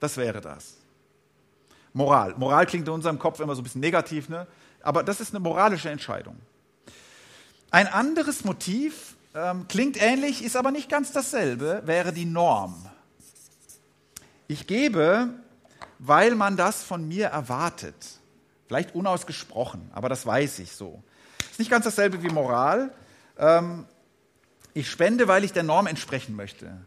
Das 0.00 0.16
wäre 0.16 0.40
das. 0.40 0.74
Moral. 1.92 2.34
Moral 2.36 2.66
klingt 2.66 2.88
in 2.88 2.94
unserem 2.94 3.18
Kopf 3.18 3.40
immer 3.40 3.54
so 3.54 3.60
ein 3.60 3.64
bisschen 3.64 3.80
negativ, 3.80 4.28
ne? 4.28 4.46
aber 4.82 5.02
das 5.02 5.20
ist 5.20 5.34
eine 5.34 5.40
moralische 5.40 5.90
Entscheidung. 5.90 6.36
Ein 7.70 7.86
anderes 7.86 8.44
Motiv 8.44 9.16
ähm, 9.34 9.66
klingt 9.68 10.00
ähnlich, 10.00 10.44
ist 10.44 10.56
aber 10.56 10.70
nicht 10.70 10.88
ganz 10.88 11.12
dasselbe, 11.12 11.82
wäre 11.84 12.12
die 12.12 12.24
Norm. 12.24 12.86
Ich 14.48 14.66
gebe, 14.66 15.28
weil 15.98 16.34
man 16.34 16.56
das 16.56 16.82
von 16.82 17.06
mir 17.06 17.28
erwartet. 17.28 17.94
Vielleicht 18.66 18.94
unausgesprochen, 18.94 19.90
aber 19.92 20.08
das 20.08 20.26
weiß 20.26 20.58
ich 20.58 20.72
so. 20.72 21.02
Ist 21.50 21.58
nicht 21.58 21.70
ganz 21.70 21.84
dasselbe 21.84 22.22
wie 22.22 22.28
Moral. 22.28 22.92
Ähm, 23.38 23.86
ich 24.74 24.90
spende, 24.90 25.28
weil 25.28 25.44
ich 25.44 25.52
der 25.52 25.62
Norm 25.62 25.86
entsprechen 25.86 26.36
möchte. 26.36 26.86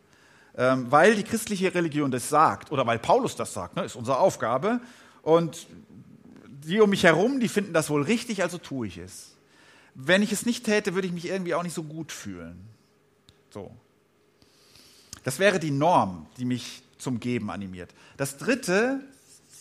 Ähm, 0.58 0.90
weil 0.90 1.16
die 1.16 1.24
christliche 1.24 1.74
Religion 1.74 2.12
das 2.12 2.30
sagt 2.30 2.72
oder 2.72 2.88
weil 2.88 2.98
Paulus 2.98 3.36
das 3.36 3.54
sagt, 3.54 3.76
ne, 3.76 3.84
ist 3.84 3.96
unsere 3.96 4.20
Aufgabe. 4.20 4.80
Und 5.22 5.68
die 6.48 6.80
um 6.80 6.90
mich 6.90 7.04
herum, 7.04 7.40
die 7.40 7.50
finden 7.50 7.74
das 7.74 7.90
wohl 7.90 8.04
richtig, 8.04 8.42
also 8.42 8.58
tue 8.58 8.88
ich 8.88 8.98
es. 8.98 9.36
Wenn 9.94 10.24
ich 10.24 10.32
es 10.32 10.46
nicht 10.46 10.66
täte, 10.66 10.96
würde 10.96 11.08
ich 11.08 11.14
mich 11.14 11.28
irgendwie 11.28 11.56
auch 11.56 11.64
nicht 11.64 11.74
so 11.74 11.84
gut 11.84 12.12
fühlen. 12.12 12.68
So. 13.50 13.72
Das 15.24 15.40
wäre 15.40 15.60
die 15.60 15.72
Norm, 15.72 16.28
die 16.38 16.46
mich 16.46 16.84
zum 16.98 17.20
Geben 17.20 17.50
animiert. 17.50 17.94
Das 18.18 18.38
dritte 18.38 19.02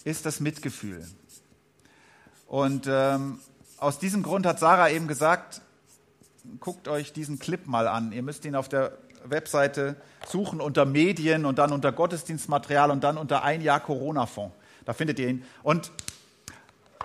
ist 0.05 0.27
das 0.27 0.41
Mitgefühl. 0.41 1.07
Und 2.47 2.87
ähm, 2.89 3.39
aus 3.85 3.99
diesem 3.99 4.23
Grund 4.23 4.47
hat 4.47 4.59
Sarah 4.59 4.89
eben 4.89 5.07
gesagt, 5.09 5.61
guckt 6.59 6.89
euch 6.89 7.13
diesen 7.13 7.39
Clip 7.39 7.67
mal 7.67 7.87
an. 7.87 8.13
Ihr 8.13 8.23
müsst 8.23 8.47
ihn 8.47 8.57
auf 8.57 8.69
der 8.69 8.97
Webseite 9.25 9.97
suchen 10.27 10.63
unter 10.63 10.87
Medien 10.87 11.45
und 11.45 11.59
dann 11.59 11.71
unter 11.71 11.93
Gottesdienstmaterial 11.93 12.91
und 12.91 13.05
dann 13.05 13.19
unter 13.19 13.43
ein 13.43 13.61
Jahr 13.61 13.81
Corona-Fonds. 13.81 14.57
Da 14.87 14.95
findet 14.95 15.19
ihr 15.19 15.29
ihn. 15.29 15.45
Und 15.63 15.93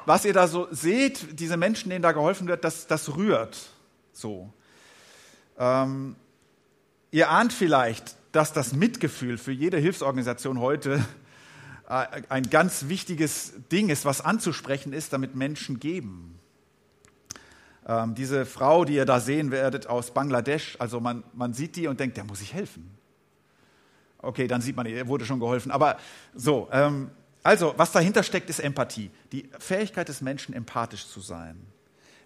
was 0.06 0.24
ihr 0.24 0.32
da 0.32 0.48
so 0.48 0.68
seht, 0.72 1.40
diese 1.40 1.58
Menschen, 1.58 1.90
denen 1.90 2.02
da 2.02 2.14
geholfen 2.14 2.48
wird, 2.48 2.64
das, 2.64 2.88
das 2.88 3.16
rührt 3.16 3.58
so. 4.14 4.54
Ähm, 5.58 6.16
ihr 7.12 7.30
ahnt 7.30 7.52
vielleicht, 7.52 8.16
dass 8.32 8.54
das 8.54 8.72
Mitgefühl 8.72 9.38
für 9.38 9.52
jede 9.52 9.78
Hilfsorganisation 9.78 10.62
heute 10.62 11.06
äh, 11.90 12.06
ein 12.30 12.50
ganz 12.50 12.88
wichtiges 12.88 13.54
Ding 13.70 13.90
ist, 13.90 14.06
was 14.06 14.22
anzusprechen 14.22 14.94
ist, 14.94 15.12
damit 15.12 15.36
Menschen 15.36 15.82
geben. 15.82 16.39
Ähm, 17.90 18.14
diese 18.14 18.46
Frau, 18.46 18.86
die 18.86 18.94
ihr 18.94 19.06
da 19.06 19.20
sehen 19.20 19.50
werdet 19.50 19.88
aus 19.88 20.12
Bangladesch, 20.12 20.78
also 20.78 21.00
man, 21.00 21.24
man 21.34 21.56
sieht 21.56 21.76
die 21.76 21.88
und 21.88 22.00
denkt, 22.00 22.18
der 22.18 22.24
muss 22.24 22.40
ich 22.40 22.54
helfen. 22.54 22.92
Okay, 24.20 24.48
dann 24.48 24.62
sieht 24.62 24.76
man, 24.76 24.86
ihr 24.86 25.08
wurde 25.08 25.26
schon 25.26 25.40
geholfen. 25.40 25.72
Aber 25.72 25.98
so, 26.36 26.70
ähm, 26.72 27.10
also 27.42 27.74
was 27.78 27.92
dahinter 27.92 28.22
steckt, 28.22 28.48
ist 28.48 28.60
Empathie. 28.60 29.10
Die 29.32 29.50
Fähigkeit 29.58 30.08
des 30.08 30.22
Menschen, 30.22 30.54
empathisch 30.54 31.08
zu 31.08 31.20
sein. 31.20 31.60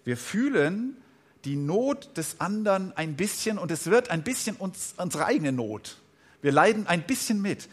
Wir 0.04 0.18
fühlen 0.18 0.98
die 1.46 1.56
Not 1.56 2.14
des 2.18 2.42
anderen 2.42 2.94
ein 2.94 3.16
bisschen 3.16 3.56
und 3.56 3.70
es 3.70 3.86
wird 3.86 4.10
ein 4.10 4.22
bisschen 4.22 4.56
uns, 4.56 4.92
unsere 4.98 5.24
eigene 5.24 5.52
Not. 5.52 5.96
Wir 6.42 6.52
leiden 6.52 6.86
ein 6.86 7.06
bisschen 7.06 7.40
mit. 7.40 7.70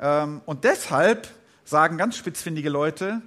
Ähm, 0.00 0.40
und 0.44 0.64
deshalb 0.64 1.28
sagen 1.64 1.98
ganz 1.98 2.16
spitzfindige 2.16 2.68
Leute, 2.68 3.22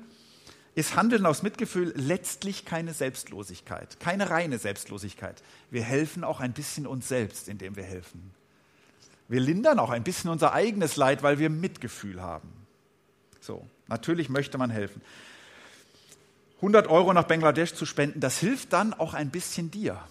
ist 0.75 0.98
Handeln 0.98 1.25
aus 1.25 1.41
Mitgefühl 1.41 1.94
letztlich 1.96 2.65
keine 2.65 2.94
Selbstlosigkeit, 2.94 4.00
keine 4.01 4.29
reine 4.29 4.60
Selbstlosigkeit. 4.60 5.41
Wir 5.72 5.82
helfen 5.82 6.25
auch 6.25 6.41
ein 6.41 6.51
bisschen 6.51 6.86
uns 6.86 7.08
selbst, 7.08 7.48
indem 7.48 7.77
wir 7.77 7.84
helfen. 7.84 8.34
Wir 9.29 9.39
lindern 9.39 9.79
auch 9.79 9.89
ein 9.89 10.03
bisschen 10.03 10.29
unser 10.29 10.53
eigenes 10.53 10.98
Leid, 10.98 11.24
weil 11.24 11.39
wir 11.39 11.50
Mitgefühl 11.50 12.22
haben. 12.22 12.51
So, 13.39 13.65
natürlich 13.88 14.29
möchte 14.29 14.58
man 14.58 14.70
helfen. 14.70 15.01
100 16.58 16.88
Euro 16.88 17.13
nach 17.13 17.24
Bangladesch 17.24 17.74
zu 17.74 17.86
spenden, 17.86 18.20
das 18.20 18.39
hilft 18.39 18.74
dann 18.74 18.94
auch 18.94 19.14
ein 19.14 19.29
bisschen 19.29 19.72
dir. 19.72 20.01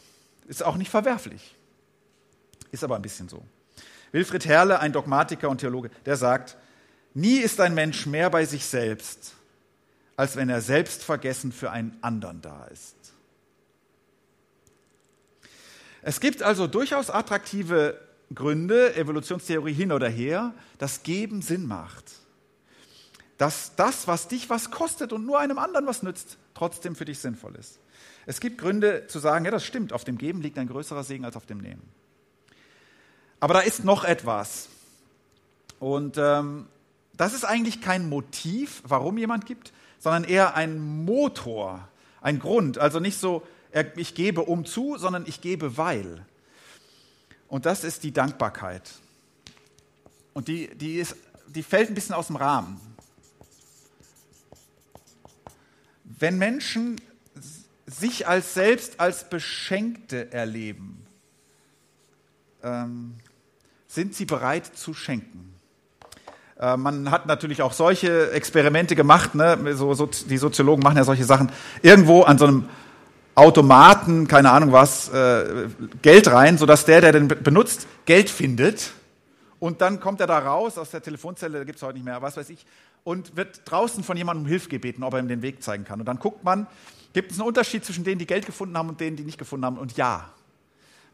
Ist 0.49 0.63
auch 0.63 0.77
nicht 0.77 0.91
verwerflich. 0.91 1.55
Ist 2.73 2.85
aber 2.85 2.97
ein 2.97 3.03
bisschen 3.03 3.29
so. 3.29 3.43
Wilfried 4.13 4.47
Herrle, 4.47 4.81
ein 4.81 4.93
Dogmatiker 4.93 5.49
und 5.49 5.59
Theologe, 5.59 5.91
der 6.07 6.17
sagt, 6.17 6.57
nie 7.13 7.37
ist 7.37 7.61
ein 7.61 7.75
Mensch 7.75 8.07
mehr 8.07 8.31
bei 8.31 8.45
sich 8.45 8.65
selbst, 8.65 9.35
als 10.17 10.37
wenn 10.37 10.49
er 10.49 10.61
selbstvergessen 10.61 11.53
für 11.53 11.71
einen 11.71 11.97
anderen 12.03 12.41
da 12.41 12.65
ist. 12.67 12.95
Es 16.03 16.21
gibt 16.21 16.43
also 16.43 16.67
durchaus 16.67 17.11
attraktive 17.11 17.99
Gründe, 18.35 18.95
Evolutionstheorie 18.95 19.73
hin 19.73 19.93
oder 19.93 20.09
her, 20.09 20.55
dass 20.79 21.03
Geben 21.03 21.43
Sinn 21.43 21.67
macht. 21.67 22.05
Dass 23.39 23.75
das, 23.77 24.07
was 24.07 24.29
dich 24.29 24.51
was 24.51 24.71
kostet 24.71 25.13
und 25.13 25.27
nur 25.27 25.39
einem 25.41 25.59
anderen 25.59 25.87
was 25.87 26.03
nützt, 26.03 26.39
trotzdem 26.53 26.95
für 26.95 27.05
dich 27.05 27.19
sinnvoll 27.19 27.57
ist. 27.57 27.79
Es 28.27 28.41
gibt 28.41 28.59
Gründe 28.59 29.07
zu 29.07 29.19
sagen, 29.19 29.45
ja, 29.45 29.51
das 29.51 29.65
stimmt, 29.65 29.93
auf 29.93 30.05
dem 30.05 30.19
Geben 30.19 30.41
liegt 30.41 30.59
ein 30.59 30.69
größerer 30.69 31.05
Segen 31.05 31.25
als 31.25 31.37
auf 31.37 31.47
dem 31.47 31.59
Nehmen. 31.59 31.83
Aber 33.41 33.55
da 33.55 33.61
ist 33.61 33.85
noch 33.85 34.05
etwas. 34.05 34.69
Und 35.79 36.17
ähm, 36.19 36.67
das 37.15 37.35
ist 37.35 37.45
eigentlich 37.45 37.81
kein 37.81 38.09
Motiv, 38.09 38.83
warum 38.87 39.19
jemand 39.19 39.47
gibt, 39.47 39.73
sondern 40.05 40.25
eher 40.25 40.55
ein 40.55 40.79
Motor, 41.07 41.89
ein 42.21 42.39
Grund. 42.39 42.77
Also 42.77 43.01
nicht 43.01 43.19
so, 43.19 43.43
ich 43.97 44.15
gebe 44.15 44.43
um 44.43 44.67
zu, 44.67 44.99
sondern 44.99 45.25
ich 45.27 45.41
gebe 45.41 45.79
weil. 45.79 46.27
Und 47.49 47.65
das 47.65 47.85
ist 47.85 48.05
die 48.05 48.13
Dankbarkeit. 48.13 48.93
Und 50.35 50.49
die, 50.49 50.69
die, 50.75 50.97
ist, 50.97 51.17
die 51.47 51.63
fällt 51.63 51.89
ein 51.89 51.95
bisschen 51.95 52.15
aus 52.15 52.27
dem 52.27 52.37
Rahmen. 52.37 52.79
Wenn 56.05 56.37
Menschen 56.37 57.01
sich 57.87 58.29
als 58.29 58.53
selbst 58.53 59.01
als 59.01 59.31
Beschenkte 59.31 60.31
erleben, 60.31 61.07
ähm, 62.63 63.15
sind 63.89 64.15
sie 64.15 64.27
bereit 64.27 64.67
zu 64.67 64.93
schenken. 64.93 65.54
Äh, 66.59 66.77
man 66.77 67.11
hat 67.11 67.27
natürlich 67.27 67.63
auch 67.63 67.73
solche 67.73 68.31
Experimente 68.33 68.95
gemacht, 68.95 69.35
ne? 69.35 69.75
so, 69.75 69.95
so, 69.95 70.07
die 70.07 70.39
Soziologen 70.39 70.83
machen 70.83 70.97
ja 70.97 71.05
solche 71.05 71.25
Sachen, 71.25 71.51
irgendwo 71.83 72.23
an 72.23 72.39
so 72.39 72.47
einem 72.47 72.69
Automaten, 73.35 74.29
keine 74.29 74.51
Ahnung 74.51 74.73
was, 74.73 75.09
äh, 75.09 75.69
Geld 76.03 76.31
rein, 76.31 76.57
sodass 76.57 76.85
der, 76.85 77.01
der 77.01 77.13
den 77.13 77.29
benutzt, 77.29 77.87
Geld 78.05 78.31
findet. 78.31 78.93
Und 79.59 79.81
dann 79.81 79.99
kommt 79.99 80.21
er 80.21 80.27
da 80.27 80.39
raus 80.39 80.79
aus 80.79 80.91
der 80.91 81.03
Telefonzelle, 81.03 81.59
da 81.59 81.65
gibt 81.65 81.77
es 81.77 81.83
heute 81.83 81.95
nicht 81.95 82.05
mehr, 82.05 82.23
was 82.23 82.37
weiß 82.37 82.51
ich, 82.51 82.65
und 83.03 83.37
wird 83.37 83.63
draußen 83.65 84.05
von 84.05 84.17
jemandem 84.17 84.45
um 84.45 84.49
Hilfe 84.49 84.69
gebeten, 84.69 85.03
ob 85.03 85.15
er 85.15 85.21
ihm 85.21 85.29
den 85.29 85.43
Weg 85.43 85.63
zeigen 85.63 85.85
kann. 85.85 85.99
Und 86.01 86.07
dann 86.07 86.19
guckt 86.19 86.45
man, 86.45 86.67
gibt 87.13 87.33
es 87.33 87.39
einen 87.39 87.49
Unterschied 87.49 87.85
zwischen 87.85 88.05
denen, 88.05 88.19
die 88.19 88.27
Geld 88.27 88.47
gefunden 88.47 88.77
haben 88.79 88.89
und 88.89 89.01
denen, 89.01 89.17
die 89.17 89.25
nicht 89.25 89.39
gefunden 89.39 89.65
haben? 89.65 89.79
Und 89.79 89.97
ja, 89.97 90.31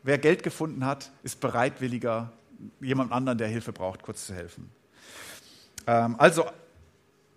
wer 0.03 0.19
Geld 0.19 0.43
gefunden 0.43 0.85
hat, 0.85 1.11
ist 1.23 1.41
bereitwilliger, 1.41 2.33
jemand 2.81 3.13
anderen, 3.13 3.39
der 3.39 3.49
Hilfe 3.49 3.73
braucht, 3.73 4.03
kurz 4.03 4.27
zu 4.27 4.35
helfen. 4.35 4.71
Ähm, 5.87 6.17
also 6.19 6.47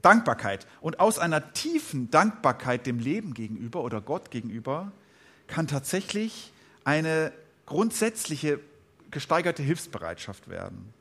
Dankbarkeit. 0.02 0.68
Und 0.82 1.00
aus 1.00 1.18
einer 1.18 1.54
tiefen 1.54 2.12
Dankbarkeit 2.12 2.86
dem 2.86 3.00
Leben 3.00 3.34
gegenüber 3.34 3.84
oder 3.84 4.02
Gott 4.02 4.32
gegenüber 4.32 4.92
kann 5.48 5.68
tatsächlich 5.68 6.52
eine 6.84 7.32
grundsätzliche 7.66 8.60
gesteigerte 9.12 9.64
Hilfsbereitschaft 9.64 10.50
werden. 10.50 10.94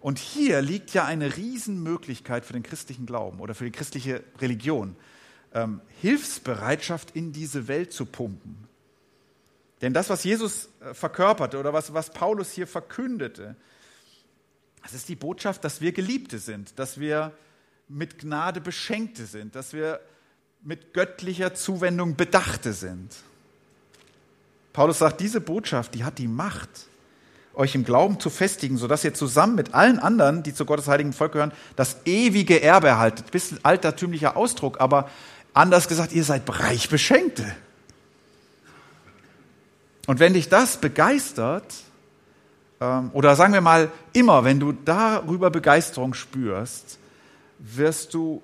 Und 0.00 0.18
hier 0.18 0.60
liegt 0.60 0.92
ja 0.92 1.06
eine 1.06 1.36
Riesenmöglichkeit 1.36 2.44
für 2.44 2.52
den 2.52 2.62
christlichen 2.62 3.06
Glauben 3.06 3.40
oder 3.40 3.54
für 3.54 3.64
die 3.64 3.70
christliche 3.70 4.22
Religion, 4.38 4.96
ähm, 5.54 5.80
Hilfsbereitschaft 6.02 7.12
in 7.12 7.32
diese 7.32 7.68
Welt 7.68 7.92
zu 7.92 8.04
pumpen. 8.04 8.68
Denn 9.80 9.94
das, 9.94 10.10
was 10.10 10.24
Jesus 10.24 10.68
äh, 10.80 10.92
verkörperte 10.92 11.58
oder 11.58 11.72
was, 11.72 11.94
was 11.94 12.10
Paulus 12.10 12.52
hier 12.52 12.66
verkündete, 12.66 13.56
das 14.84 14.94
ist 14.94 15.08
die 15.08 15.16
Botschaft, 15.16 15.64
dass 15.64 15.80
wir 15.80 15.92
Geliebte 15.92 16.38
sind, 16.38 16.78
dass 16.78 17.00
wir 17.00 17.32
mit 17.88 18.18
Gnade 18.18 18.60
Beschenkte 18.60 19.26
sind, 19.26 19.54
dass 19.54 19.72
wir 19.72 20.00
mit 20.62 20.94
göttlicher 20.94 21.54
Zuwendung 21.54 22.16
Bedachte 22.16 22.72
sind. 22.72 23.14
Paulus 24.72 24.98
sagt, 24.98 25.20
diese 25.20 25.40
Botschaft, 25.40 25.94
die 25.94 26.04
hat 26.04 26.18
die 26.18 26.28
Macht, 26.28 26.88
euch 27.54 27.74
im 27.74 27.84
Glauben 27.84 28.20
zu 28.20 28.30
festigen, 28.30 28.76
sodass 28.76 29.04
ihr 29.04 29.14
zusammen 29.14 29.54
mit 29.54 29.74
allen 29.74 29.98
anderen, 29.98 30.42
die 30.42 30.52
zu 30.52 30.66
Gottes 30.66 30.88
heiligen 30.88 31.12
Volk 31.12 31.32
gehören, 31.32 31.52
das 31.76 31.98
ewige 32.04 32.60
Erbe 32.60 32.88
erhaltet. 32.88 33.30
Bisschen 33.30 33.64
altertümlicher 33.64 34.36
Ausdruck, 34.36 34.80
aber 34.80 35.08
anders 35.54 35.88
gesagt, 35.88 36.12
ihr 36.12 36.24
seid 36.24 36.42
reich 36.48 36.88
Beschenkte. 36.88 37.44
Und 40.06 40.18
wenn 40.18 40.34
dich 40.34 40.48
das 40.48 40.78
begeistert, 40.78 41.72
oder 42.80 43.36
sagen 43.36 43.52
wir 43.52 43.60
mal, 43.60 43.90
immer, 44.12 44.44
wenn 44.44 44.60
du 44.60 44.72
darüber 44.72 45.50
Begeisterung 45.50 46.12
spürst, 46.12 46.98
wirst 47.58 48.12
du 48.14 48.42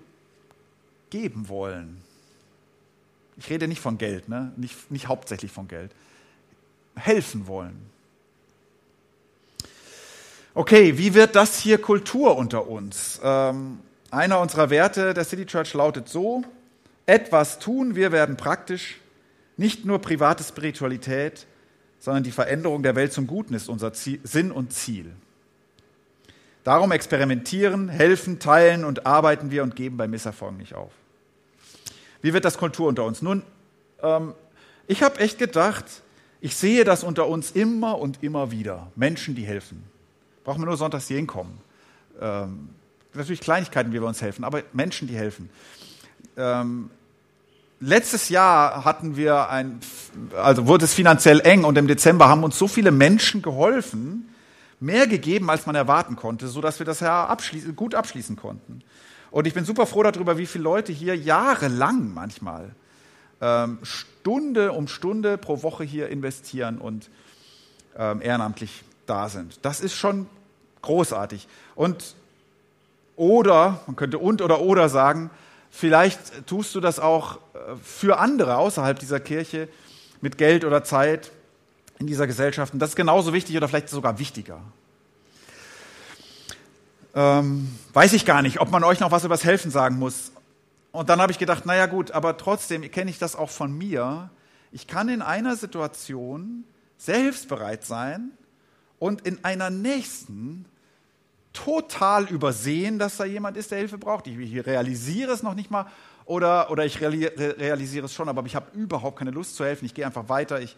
geben 1.10 1.48
wollen. 1.48 2.00
Ich 3.36 3.50
rede 3.50 3.68
nicht 3.68 3.80
von 3.80 3.98
Geld, 3.98 4.28
ne? 4.28 4.52
nicht, 4.56 4.90
nicht 4.90 5.08
hauptsächlich 5.08 5.50
von 5.50 5.66
Geld. 5.68 5.90
Helfen 6.96 7.46
wollen. 7.46 7.90
Okay, 10.54 10.98
wie 10.98 11.14
wird 11.14 11.36
das 11.36 11.58
hier 11.58 11.80
Kultur 11.80 12.36
unter 12.36 12.66
uns? 12.66 13.20
Ähm, 13.22 13.78
einer 14.10 14.40
unserer 14.40 14.70
Werte 14.70 15.14
der 15.14 15.24
City 15.24 15.46
Church 15.46 15.74
lautet 15.74 16.08
so, 16.08 16.42
etwas 17.06 17.58
tun, 17.58 17.94
wir 17.94 18.12
werden 18.12 18.36
praktisch, 18.36 19.00
nicht 19.56 19.84
nur 19.84 20.00
private 20.00 20.42
Spiritualität, 20.42 21.46
sondern 22.00 22.24
die 22.24 22.32
Veränderung 22.32 22.82
der 22.82 22.96
Welt 22.96 23.12
zum 23.12 23.26
Guten 23.26 23.54
ist 23.54 23.68
unser 23.68 23.92
Ziel, 23.92 24.18
Sinn 24.24 24.50
und 24.50 24.72
Ziel. 24.72 25.12
Darum 26.64 26.92
experimentieren, 26.92 27.88
helfen, 27.88 28.38
teilen 28.38 28.84
und 28.84 29.06
arbeiten 29.06 29.50
wir 29.50 29.62
und 29.62 29.76
geben 29.76 29.96
bei 29.96 30.08
Misserfolgen 30.08 30.58
nicht 30.58 30.74
auf. 30.74 30.90
Wie 32.22 32.32
wird 32.32 32.44
das 32.44 32.58
Kultur 32.58 32.88
unter 32.88 33.04
uns? 33.04 33.22
Nun, 33.22 33.42
ähm, 34.02 34.34
ich 34.86 35.02
habe 35.02 35.20
echt 35.20 35.38
gedacht, 35.38 35.84
ich 36.40 36.56
sehe 36.56 36.84
das 36.84 37.04
unter 37.04 37.28
uns 37.28 37.50
immer 37.52 37.98
und 37.98 38.22
immer 38.22 38.50
wieder. 38.50 38.90
Menschen, 38.96 39.34
die 39.34 39.44
helfen. 39.44 39.84
Brauchen 40.44 40.60
wir 40.60 40.66
nur 40.66 40.76
sonntags 40.76 41.06
hier 41.06 41.18
hinkommen. 41.18 41.58
Ähm, 42.20 42.70
natürlich 43.14 43.40
Kleinigkeiten, 43.40 43.92
wie 43.92 44.00
wir 44.00 44.08
uns 44.08 44.22
helfen, 44.22 44.44
aber 44.44 44.62
Menschen, 44.72 45.06
die 45.06 45.16
helfen. 45.16 45.50
Ähm, 46.36 46.90
letztes 47.80 48.28
Jahr 48.28 48.84
hatten 48.84 49.16
wir 49.16 49.48
ein, 49.48 49.80
also 50.36 50.66
wurde 50.66 50.84
es 50.84 50.94
finanziell 50.94 51.40
eng 51.40 51.64
und 51.64 51.76
im 51.76 51.88
Dezember 51.88 52.28
haben 52.28 52.44
uns 52.44 52.58
so 52.58 52.68
viele 52.68 52.90
Menschen 52.90 53.42
geholfen, 53.42 54.32
mehr 54.78 55.06
gegeben, 55.06 55.50
als 55.50 55.66
man 55.66 55.74
erwarten 55.74 56.16
konnte, 56.16 56.48
so 56.48 56.60
dass 56.60 56.78
wir 56.78 56.86
das 56.86 57.00
ja 57.00 57.26
abschließen, 57.26 57.74
gut 57.76 57.94
abschließen 57.94 58.36
konnten. 58.36 58.82
Und 59.30 59.46
ich 59.46 59.54
bin 59.54 59.64
super 59.64 59.86
froh 59.86 60.02
darüber, 60.02 60.38
wie 60.38 60.46
viele 60.46 60.64
Leute 60.64 60.92
hier 60.92 61.16
jahrelang 61.16 62.12
manchmal 62.12 62.70
ähm, 63.40 63.78
Stunde 63.82 64.72
um 64.72 64.88
Stunde 64.88 65.38
pro 65.38 65.62
Woche 65.62 65.84
hier 65.84 66.08
investieren 66.08 66.78
und 66.78 67.10
ähm, 67.96 68.20
ehrenamtlich 68.22 68.82
da 69.06 69.28
sind. 69.28 69.58
Das 69.62 69.80
ist 69.80 69.94
schon 69.94 70.26
großartig. 70.82 71.48
Und 71.74 72.14
oder, 73.16 73.80
man 73.86 73.96
könnte 73.96 74.18
und 74.18 74.40
oder 74.42 74.60
oder 74.60 74.88
sagen, 74.88 75.30
vielleicht 75.70 76.46
tust 76.46 76.74
du 76.74 76.80
das 76.80 76.98
auch 76.98 77.38
für 77.82 78.18
andere 78.18 78.56
außerhalb 78.56 78.98
dieser 78.98 79.20
Kirche 79.20 79.68
mit 80.20 80.38
Geld 80.38 80.64
oder 80.64 80.84
Zeit 80.84 81.30
in 81.98 82.06
dieser 82.06 82.26
Gesellschaft. 82.26 82.72
Und 82.72 82.78
das 82.80 82.90
ist 82.90 82.96
genauso 82.96 83.32
wichtig 83.32 83.56
oder 83.56 83.68
vielleicht 83.68 83.88
sogar 83.88 84.18
wichtiger. 84.18 84.60
Ähm, 87.14 87.76
weiß 87.92 88.12
ich 88.12 88.24
gar 88.24 88.42
nicht, 88.42 88.60
ob 88.60 88.70
man 88.70 88.84
euch 88.84 89.00
noch 89.00 89.10
was 89.10 89.24
über 89.24 89.34
das 89.34 89.44
Helfen 89.44 89.70
sagen 89.70 89.98
muss. 89.98 90.32
Und 90.92 91.08
dann 91.08 91.20
habe 91.20 91.32
ich 91.32 91.38
gedacht, 91.38 91.66
naja 91.66 91.86
gut, 91.86 92.12
aber 92.12 92.36
trotzdem 92.36 92.88
kenne 92.90 93.10
ich 93.10 93.18
das 93.18 93.36
auch 93.36 93.50
von 93.50 93.76
mir. 93.76 94.30
Ich 94.72 94.86
kann 94.86 95.08
in 95.08 95.22
einer 95.22 95.56
Situation 95.56 96.64
sehr 96.98 97.18
hilfsbereit 97.18 97.84
sein 97.84 98.30
und 98.98 99.22
in 99.22 99.44
einer 99.44 99.70
nächsten 99.70 100.66
total 101.52 102.28
übersehen, 102.28 102.98
dass 102.98 103.16
da 103.16 103.24
jemand 103.24 103.56
ist, 103.56 103.70
der 103.70 103.78
Hilfe 103.78 103.98
braucht. 103.98 104.26
Ich 104.26 104.66
realisiere 104.66 105.32
es 105.32 105.42
noch 105.42 105.54
nicht 105.54 105.70
mal 105.70 105.86
oder, 106.24 106.70
oder 106.70 106.84
ich 106.84 107.00
realisiere 107.00 108.06
es 108.06 108.14
schon, 108.14 108.28
aber 108.28 108.44
ich 108.46 108.54
habe 108.54 108.76
überhaupt 108.76 109.18
keine 109.18 109.30
Lust 109.30 109.56
zu 109.56 109.64
helfen. 109.64 109.84
Ich 109.84 109.94
gehe 109.94 110.06
einfach 110.06 110.28
weiter. 110.28 110.60
Ich, 110.60 110.76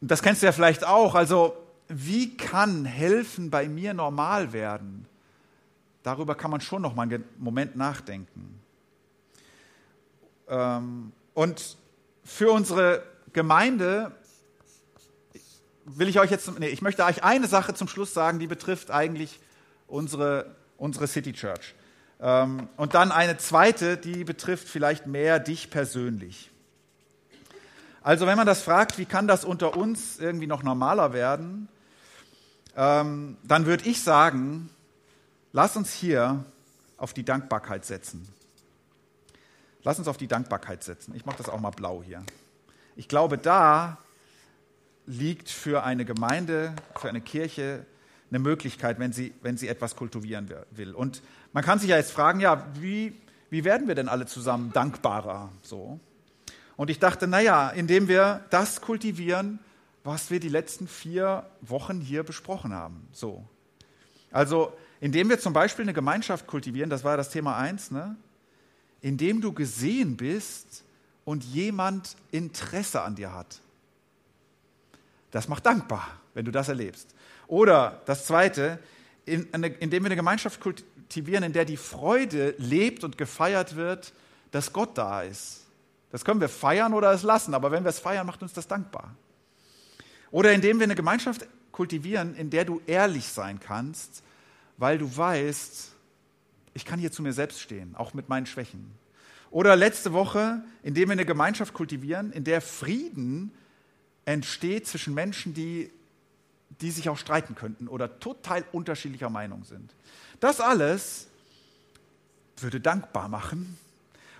das 0.00 0.22
kennst 0.22 0.42
du 0.42 0.46
ja 0.46 0.52
vielleicht 0.52 0.84
auch. 0.86 1.14
Also, 1.14 1.56
wie 1.88 2.36
kann 2.36 2.84
helfen 2.84 3.50
bei 3.50 3.68
mir 3.68 3.94
normal 3.94 4.52
werden? 4.52 5.06
Darüber 6.02 6.34
kann 6.34 6.50
man 6.50 6.60
schon 6.60 6.82
noch 6.82 6.94
mal 6.94 7.02
einen 7.02 7.24
Moment 7.38 7.76
nachdenken. 7.76 8.60
Ähm, 10.48 11.12
und 11.32 11.76
für 12.22 12.50
unsere 12.50 13.02
Gemeinde 13.32 14.12
will 15.84 16.08
ich 16.08 16.18
euch 16.18 16.30
jetzt, 16.30 16.58
nee, 16.58 16.68
ich 16.68 16.82
möchte 16.82 17.04
euch 17.04 17.24
eine 17.24 17.46
Sache 17.46 17.74
zum 17.74 17.88
Schluss 17.88 18.14
sagen, 18.14 18.38
die 18.38 18.46
betrifft 18.46 18.90
eigentlich 18.90 19.40
unsere, 19.86 20.54
unsere 20.76 21.06
City 21.06 21.32
Church. 21.32 21.74
Ähm, 22.24 22.70
und 22.78 22.94
dann 22.94 23.12
eine 23.12 23.36
zweite, 23.36 23.98
die 23.98 24.24
betrifft 24.24 24.66
vielleicht 24.66 25.06
mehr 25.06 25.38
dich 25.38 25.68
persönlich. 25.68 26.50
Also 28.00 28.26
wenn 28.26 28.38
man 28.38 28.46
das 28.46 28.62
fragt, 28.62 28.96
wie 28.96 29.04
kann 29.04 29.28
das 29.28 29.44
unter 29.44 29.76
uns 29.76 30.18
irgendwie 30.18 30.46
noch 30.46 30.62
normaler 30.62 31.12
werden, 31.12 31.68
ähm, 32.76 33.36
dann 33.44 33.66
würde 33.66 33.86
ich 33.86 34.02
sagen, 34.02 34.70
lass 35.52 35.76
uns 35.76 35.92
hier 35.92 36.46
auf 36.96 37.12
die 37.12 37.24
Dankbarkeit 37.24 37.84
setzen. 37.84 38.26
Lass 39.82 39.98
uns 39.98 40.08
auf 40.08 40.16
die 40.16 40.26
Dankbarkeit 40.26 40.82
setzen. 40.82 41.14
Ich 41.14 41.26
mache 41.26 41.36
das 41.36 41.50
auch 41.50 41.60
mal 41.60 41.72
blau 41.72 42.02
hier. 42.02 42.24
Ich 42.96 43.06
glaube, 43.06 43.36
da 43.36 43.98
liegt 45.04 45.50
für 45.50 45.84
eine 45.84 46.06
Gemeinde, 46.06 46.74
für 46.96 47.10
eine 47.10 47.20
Kirche 47.20 47.84
eine 48.34 48.42
Möglichkeit, 48.42 48.98
wenn 48.98 49.12
sie, 49.12 49.32
wenn 49.42 49.56
sie 49.56 49.68
etwas 49.68 49.94
kultivieren 49.94 50.52
will. 50.72 50.92
Und 50.92 51.22
man 51.52 51.62
kann 51.62 51.78
sich 51.78 51.90
ja 51.90 51.96
jetzt 51.96 52.10
fragen, 52.10 52.40
ja, 52.40 52.66
wie, 52.80 53.14
wie 53.48 53.64
werden 53.64 53.86
wir 53.86 53.94
denn 53.94 54.08
alle 54.08 54.26
zusammen 54.26 54.72
dankbarer? 54.72 55.50
So. 55.62 56.00
Und 56.76 56.90
ich 56.90 56.98
dachte, 56.98 57.28
naja, 57.28 57.70
indem 57.70 58.08
wir 58.08 58.44
das 58.50 58.80
kultivieren, 58.80 59.60
was 60.02 60.32
wir 60.32 60.40
die 60.40 60.48
letzten 60.48 60.88
vier 60.88 61.46
Wochen 61.60 62.00
hier 62.00 62.24
besprochen 62.24 62.74
haben. 62.74 63.06
So. 63.12 63.44
Also, 64.32 64.72
indem 65.00 65.28
wir 65.28 65.38
zum 65.38 65.52
Beispiel 65.52 65.84
eine 65.84 65.94
Gemeinschaft 65.94 66.48
kultivieren, 66.48 66.90
das 66.90 67.04
war 67.04 67.16
das 67.16 67.30
Thema 67.30 67.56
eins, 67.56 67.92
ne? 67.92 68.16
indem 69.00 69.40
du 69.40 69.52
gesehen 69.52 70.16
bist 70.16 70.82
und 71.24 71.44
jemand 71.44 72.16
Interesse 72.32 73.02
an 73.02 73.14
dir 73.14 73.32
hat. 73.32 73.60
Das 75.30 75.46
macht 75.46 75.64
dankbar, 75.64 76.08
wenn 76.34 76.44
du 76.44 76.50
das 76.50 76.68
erlebst. 76.68 77.14
Oder 77.46 78.02
das 78.06 78.26
Zweite, 78.26 78.78
indem 79.26 79.50
wir 79.90 80.06
eine 80.06 80.16
Gemeinschaft 80.16 80.60
kultivieren, 80.60 81.44
in 81.44 81.52
der 81.52 81.64
die 81.64 81.76
Freude 81.76 82.54
lebt 82.58 83.04
und 83.04 83.18
gefeiert 83.18 83.76
wird, 83.76 84.12
dass 84.50 84.72
Gott 84.72 84.96
da 84.96 85.22
ist. 85.22 85.64
Das 86.10 86.24
können 86.24 86.40
wir 86.40 86.48
feiern 86.48 86.94
oder 86.94 87.12
es 87.12 87.22
lassen, 87.22 87.54
aber 87.54 87.70
wenn 87.70 87.82
wir 87.84 87.90
es 87.90 87.98
feiern, 87.98 88.26
macht 88.26 88.42
uns 88.42 88.52
das 88.52 88.68
dankbar. 88.68 89.14
Oder 90.30 90.52
indem 90.52 90.78
wir 90.78 90.84
eine 90.84 90.94
Gemeinschaft 90.94 91.46
kultivieren, 91.72 92.34
in 92.36 92.50
der 92.50 92.64
du 92.64 92.80
ehrlich 92.86 93.28
sein 93.28 93.58
kannst, 93.60 94.22
weil 94.76 94.98
du 94.98 95.16
weißt, 95.16 95.92
ich 96.74 96.84
kann 96.84 96.98
hier 96.98 97.12
zu 97.12 97.22
mir 97.22 97.32
selbst 97.32 97.60
stehen, 97.60 97.94
auch 97.96 98.14
mit 98.14 98.28
meinen 98.28 98.46
Schwächen. 98.46 98.92
Oder 99.50 99.76
letzte 99.76 100.12
Woche, 100.12 100.62
indem 100.82 101.08
wir 101.08 101.12
eine 101.12 101.24
Gemeinschaft 101.24 101.74
kultivieren, 101.74 102.32
in 102.32 102.44
der 102.44 102.60
Frieden 102.60 103.52
entsteht 104.24 104.86
zwischen 104.86 105.14
Menschen, 105.14 105.54
die, 105.54 105.90
die 106.80 106.90
sich 106.90 107.08
auch 107.08 107.18
streiten 107.18 107.54
könnten 107.54 107.88
oder 107.88 108.18
total 108.18 108.64
unterschiedlicher 108.72 109.30
Meinung 109.30 109.64
sind. 109.64 109.94
Das 110.40 110.60
alles 110.60 111.28
würde 112.58 112.80
dankbar 112.80 113.28
machen 113.28 113.78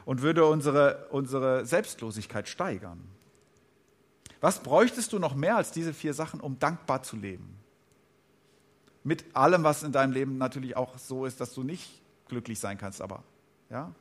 und 0.04 0.22
würde 0.22 0.46
unsere, 0.46 1.06
unsere 1.10 1.64
Selbstlosigkeit 1.66 2.48
steigern. 2.48 3.00
Was 4.40 4.62
bräuchtest 4.62 5.12
du 5.12 5.18
noch 5.18 5.34
mehr 5.34 5.56
als 5.56 5.70
diese 5.70 5.94
vier 5.94 6.12
Sachen, 6.12 6.40
um 6.40 6.58
dankbar 6.58 7.02
zu 7.02 7.16
leben? 7.16 7.58
Mit 9.02 9.24
allem, 9.34 9.64
was 9.64 9.82
in 9.82 9.92
deinem 9.92 10.12
Leben 10.12 10.38
natürlich 10.38 10.76
auch 10.76 10.98
so 10.98 11.24
ist, 11.26 11.40
dass 11.40 11.54
du 11.54 11.62
nicht 11.62 12.00
glücklich 12.28 12.58
sein 12.58 12.78
kannst, 12.78 13.00
aber 13.00 13.22
ja. 13.70 13.92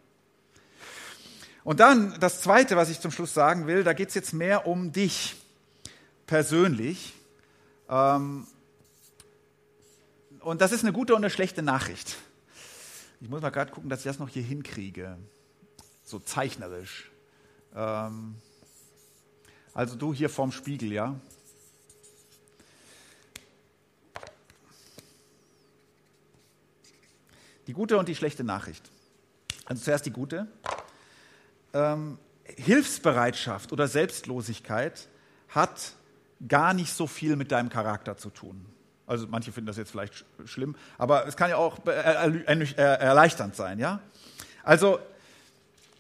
Und 1.63 1.79
dann 1.79 2.19
das 2.19 2.41
Zweite, 2.41 2.75
was 2.75 2.89
ich 2.89 2.99
zum 2.99 3.11
Schluss 3.11 3.33
sagen 3.33 3.67
will, 3.67 3.83
da 3.83 3.93
geht 3.93 4.09
es 4.09 4.15
jetzt 4.15 4.33
mehr 4.33 4.67
um 4.67 4.91
dich 4.91 5.35
persönlich. 6.25 7.13
Ähm, 7.89 8.47
und 10.39 10.61
das 10.61 10.71
ist 10.71 10.83
eine 10.83 10.93
gute 10.93 11.13
und 11.15 11.23
eine 11.23 11.29
schlechte 11.29 11.61
Nachricht. 11.61 12.17
Ich 13.21 13.29
muss 13.29 13.41
mal 13.41 13.49
gerade 13.49 13.71
gucken, 13.71 13.89
dass 13.89 13.99
ich 13.99 14.05
das 14.05 14.19
noch 14.19 14.29
hier 14.29 14.43
hinkriege. 14.43 15.17
So 16.03 16.19
zeichnerisch. 16.19 17.09
Ähm, 17.73 18.35
also 19.73 19.95
du 19.95 20.13
hier 20.13 20.29
vorm 20.29 20.51
Spiegel, 20.51 20.91
ja. 20.91 21.19
Die 27.67 27.73
gute 27.73 27.97
und 27.97 28.09
die 28.09 28.15
schlechte 28.15 28.43
Nachricht. 28.43 28.91
Also 29.65 29.83
zuerst 29.83 30.05
die 30.05 30.11
gute. 30.11 30.47
Ähm, 31.73 32.19
Hilfsbereitschaft 32.43 33.71
oder 33.71 33.87
Selbstlosigkeit 33.87 35.07
hat 35.47 35.93
gar 36.47 36.73
nicht 36.73 36.93
so 36.93 37.07
viel 37.07 37.35
mit 37.35 37.51
deinem 37.51 37.69
Charakter 37.69 38.17
zu 38.17 38.29
tun. 38.29 38.65
Also 39.05 39.27
manche 39.29 39.51
finden 39.51 39.67
das 39.67 39.77
jetzt 39.77 39.91
vielleicht 39.91 40.25
schlimm, 40.45 40.75
aber 40.97 41.27
es 41.27 41.35
kann 41.35 41.49
ja 41.49 41.57
auch 41.57 41.85
erleichternd 41.85 43.55
sein, 43.55 43.79
ja? 43.79 43.99
Also 44.63 44.99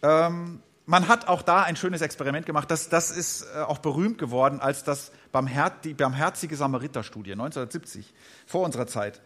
ähm, 0.01 0.61
man 0.85 1.07
hat 1.07 1.27
auch 1.27 1.41
da 1.41 1.63
ein 1.63 1.75
schönes 1.75 2.01
Experiment 2.01 2.45
gemacht. 2.45 2.69
Das, 2.69 2.89
das 2.89 3.11
ist 3.11 3.45
äh, 3.55 3.59
auch 3.59 3.79
berühmt 3.79 4.17
geworden 4.17 4.59
als 4.59 4.83
das 4.83 5.11
Barmher 5.31 5.71
die 5.83 5.93
barmherzige 5.93 6.55
Samariter-Studie 6.55 7.33
1970, 7.33 8.13
vor 8.45 8.63
unserer 8.63 8.87
Zeit, 8.87 9.21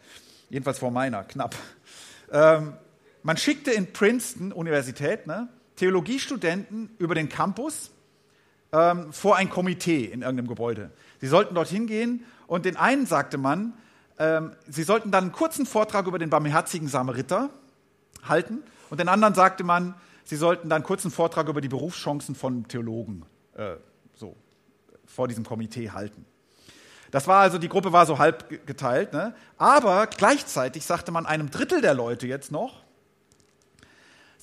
jedenfalls 0.49 0.79
vor 0.79 0.91
meiner, 0.91 1.23
knapp. 1.23 1.55
Ähm, 2.31 2.73
man 3.23 3.37
schickte 3.37 3.71
in 3.71 3.91
Princeton 3.91 4.51
Universität 4.51 5.27
ne, 5.27 5.49
Theologiestudenten 5.75 6.89
über 6.97 7.15
den 7.15 7.29
Campus 7.29 7.91
ähm, 8.71 9.11
vor 9.13 9.35
ein 9.35 9.49
Komitee 9.49 10.05
in 10.05 10.21
irgendeinem 10.21 10.47
Gebäude. 10.47 10.91
Sie 11.19 11.27
sollten 11.27 11.55
dorthin 11.55 11.87
gehen 11.87 12.25
und 12.47 12.65
den 12.65 12.77
einen 12.77 13.05
sagte 13.05 13.37
man, 13.37 13.73
ähm, 14.19 14.53
sie 14.67 14.83
sollten 14.83 15.11
dann 15.11 15.25
einen 15.25 15.33
kurzen 15.33 15.65
Vortrag 15.65 16.07
über 16.07 16.19
den 16.19 16.29
barmherzigen 16.29 16.87
Samariter 16.87 17.49
halten. 18.27 18.63
Und 18.89 18.99
den 18.99 19.09
anderen 19.09 19.33
sagte 19.33 19.63
man, 19.63 19.95
sie 20.23 20.35
sollten 20.35 20.69
dann 20.69 20.83
einen 20.85 21.11
Vortrag 21.11 21.47
über 21.47 21.61
die 21.61 21.69
Berufschancen 21.69 22.35
von 22.35 22.67
Theologen 22.67 23.25
äh, 23.55 23.75
so 24.15 24.35
vor 25.05 25.27
diesem 25.27 25.45
Komitee 25.45 25.91
halten. 25.91 26.25
Das 27.11 27.27
war 27.27 27.39
also, 27.39 27.57
die 27.57 27.69
Gruppe 27.69 27.93
war 27.93 28.05
so 28.05 28.19
halb 28.19 28.65
geteilt. 28.65 29.13
Ne? 29.13 29.33
Aber 29.57 30.07
gleichzeitig 30.07 30.85
sagte 30.85 31.11
man 31.11 31.25
einem 31.25 31.49
Drittel 31.49 31.81
der 31.81 31.93
Leute 31.93 32.27
jetzt 32.27 32.51
noch, 32.51 32.83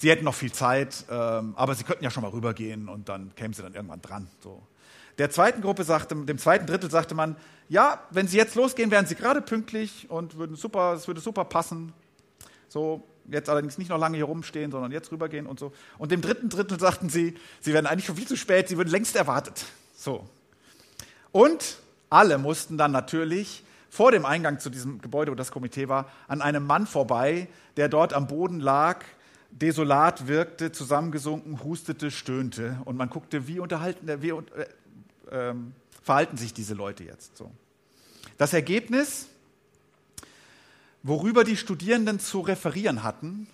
sie 0.05 0.11
hätten 0.11 0.25
noch 0.25 0.35
viel 0.35 0.53
Zeit, 0.53 1.07
ähm, 1.11 1.55
aber 1.57 1.75
sie 1.75 1.83
könnten 1.83 2.05
ja 2.05 2.11
schon 2.11 2.23
mal 2.23 2.29
rübergehen 2.29 2.90
und 2.90 3.09
dann 3.09 3.35
kämen 3.37 3.55
sie 3.55 3.62
dann 3.62 3.73
irgendwann 3.73 4.03
dran. 4.03 4.29
So. 4.43 4.62
Der 5.17 5.31
zweiten 5.31 5.62
Gruppe 5.62 5.83
sagte, 5.83 6.14
dem 6.14 6.37
zweiten 6.37 6.67
Drittel 6.67 6.90
sagte 6.90 7.14
man, 7.14 7.37
ja, 7.71 8.03
wenn 8.11 8.29
sie 8.29 8.37
jetzt 8.37 8.55
losgehen, 8.55 8.90
wären 8.90 9.07
sie 9.07 9.14
gerade 9.14 9.40
pünktlich 9.40 10.11
und 10.11 10.37
würden 10.37 10.57
super, 10.57 10.93
es 10.93 11.09
würde 11.09 11.23
super 11.23 11.47
passen. 11.47 11.95
So, 12.69 13.03
jetzt 13.31 13.49
allerdings 13.49 13.79
nicht 13.79 13.88
noch 13.88 13.97
lange 13.97 14.17
hier 14.17 14.27
rumstehen, 14.27 14.71
sondern 14.71 14.93
jetzt 14.93 15.11
rübergehen 15.11 15.47
und 15.47 15.59
so. 15.59 15.73
Und 15.97 16.12
dem 16.12 16.21
dritten 16.21 16.51
Drittel 16.51 16.79
sagten 16.79 17.09
sie, 17.09 17.38
sie 17.62 17.73
wären 17.73 17.87
eigentlich 17.87 18.05
schon 18.05 18.17
viel 18.17 18.29
zu 18.29 18.37
spät, 18.37 18.69
sie 18.69 18.77
würden 18.77 18.90
längst 18.90 19.17
erwartet. 19.17 19.64
So. 19.97 20.29
Und 21.33 21.79
alle 22.11 22.37
mussten 22.37 22.77
dann 22.77 22.93
natürlich 22.93 23.64
vor 23.88 24.12
dem 24.12 24.27
Eingang 24.27 24.59
zu 24.59 24.69
diesem 24.69 25.01
Gebäude, 25.01 25.33
wo 25.33 25.35
das 25.35 25.51
Komitee 25.51 25.88
war, 25.88 26.11
an 26.29 26.43
einem 26.43 26.67
Mann 26.67 26.87
vorbei, 26.87 27.49
der 27.79 27.88
dort 27.88 28.12
am 28.12 28.27
Boden 28.27 28.61
lag, 28.61 29.03
desolat 29.61 30.27
wirkte, 30.27 30.73
zusammengesunken, 30.73 31.62
hustete, 31.62 32.11
stöhnte. 32.11 32.79
Und 32.85 32.97
man 32.97 33.09
guckte, 33.09 33.47
wie 33.47 33.61
unterhalten, 33.61 34.23
wie 34.23 34.31
äh, 34.31 35.51
äh, 35.51 35.55
verhalten 36.03 36.37
sich 36.37 36.53
diese 36.53 36.75
Leute 36.75 37.05
jetzt 37.05 37.37
so. 37.37 37.51
Das 38.37 38.53
Ergebnis, 38.53 39.29
worüber 41.03 41.45
die 41.45 41.57
Studierenden 41.57 42.19
zu 42.19 42.40
referieren 42.40 43.05
hatten, 43.05 43.47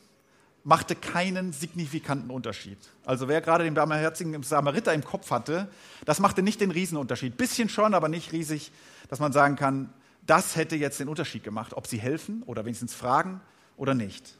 machte 0.64 0.94
keinen 0.94 1.52
signifikanten 1.52 2.30
Unterschied. 2.30 2.78
Also 3.04 3.28
wer 3.28 3.40
gerade 3.40 3.64
den 3.64 3.74
barmherzigen 3.74 4.42
Samariter 4.42 4.92
im 4.92 5.04
Kopf 5.04 5.30
hatte, 5.30 5.68
das 6.04 6.20
machte 6.20 6.42
nicht 6.42 6.60
den 6.60 6.70
Riesenunterschied. 6.70 7.36
Bisschen 7.36 7.68
schon, 7.68 7.94
aber 7.94 8.08
nicht 8.08 8.32
riesig, 8.32 8.72
dass 9.08 9.20
man 9.20 9.32
sagen 9.32 9.56
kann, 9.56 9.92
das 10.26 10.56
hätte 10.56 10.76
jetzt 10.76 11.00
den 11.00 11.08
Unterschied 11.08 11.44
gemacht, 11.44 11.74
ob 11.74 11.86
sie 11.86 11.98
helfen 11.98 12.42
oder 12.44 12.64
wenigstens 12.64 12.94
fragen 12.94 13.40
oder 13.76 13.94
nicht. 13.94 14.34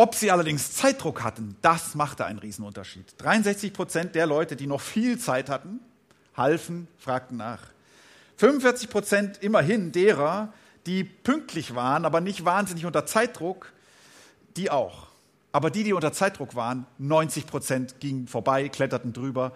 Ob 0.00 0.14
sie 0.14 0.30
allerdings 0.30 0.72
Zeitdruck 0.72 1.22
hatten, 1.22 1.56
das 1.60 1.94
machte 1.94 2.24
einen 2.24 2.38
Riesenunterschied. 2.38 3.04
63 3.18 3.74
Prozent 3.74 4.14
der 4.14 4.24
Leute, 4.24 4.56
die 4.56 4.66
noch 4.66 4.80
viel 4.80 5.18
Zeit 5.18 5.50
hatten, 5.50 5.78
halfen, 6.34 6.88
fragten 6.96 7.36
nach. 7.36 7.60
45 8.38 8.88
Prozent 8.88 9.42
immerhin 9.42 9.92
derer, 9.92 10.54
die 10.86 11.04
pünktlich 11.04 11.74
waren, 11.74 12.06
aber 12.06 12.22
nicht 12.22 12.46
wahnsinnig 12.46 12.86
unter 12.86 13.04
Zeitdruck, 13.04 13.74
die 14.56 14.70
auch. 14.70 15.08
Aber 15.52 15.68
die, 15.68 15.84
die 15.84 15.92
unter 15.92 16.14
Zeitdruck 16.14 16.54
waren, 16.54 16.86
90 16.96 17.46
Prozent 17.46 18.00
gingen 18.00 18.26
vorbei, 18.26 18.70
kletterten 18.70 19.12
drüber, 19.12 19.52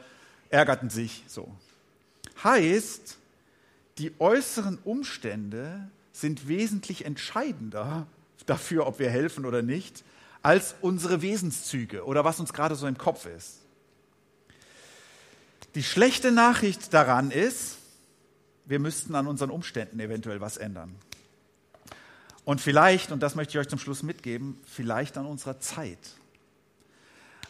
ärgerten 0.51 0.91
sich 0.91 1.25
so. 1.27 1.51
Heißt, 2.45 3.17
die 3.97 4.13
äußeren 4.19 4.77
Umstände 4.85 5.89
sind 6.13 6.49
wesentlich 6.49 7.07
entscheidender 7.07 8.07
dafür, 8.45 8.87
ob 8.87 8.99
wir 8.99 9.09
helfen 9.09 9.47
oder 9.47 9.63
nicht, 9.63 10.05
als 10.45 10.75
unsere 10.83 11.23
Wesenszüge 11.23 12.05
oder 12.05 12.23
was 12.23 12.39
uns 12.39 12.53
gerade 12.53 12.77
so 12.77 12.87
im 12.87 12.99
Kopf 12.99 13.25
ist. 13.25 13.61
Die 15.75 15.83
schlechte 15.83 16.33
Nachricht 16.33 16.93
daran 16.93 17.31
ist, 17.31 17.79
wir 18.67 18.79
müssten 18.79 19.15
an 19.15 19.27
unseren 19.27 19.51
Umständen 19.51 19.99
eventuell 19.99 20.43
was 20.43 20.59
ändern. 20.59 20.95
Und 22.45 22.61
vielleicht, 22.61 23.11
und 23.11 23.23
das 23.23 23.37
möchte 23.37 23.53
ich 23.53 23.59
euch 23.59 23.71
zum 23.71 23.79
Schluss 23.79 24.03
mitgeben, 24.03 24.61
vielleicht 24.67 25.17
an 25.17 25.25
unserer 25.25 25.61
Zeit. 25.61 25.99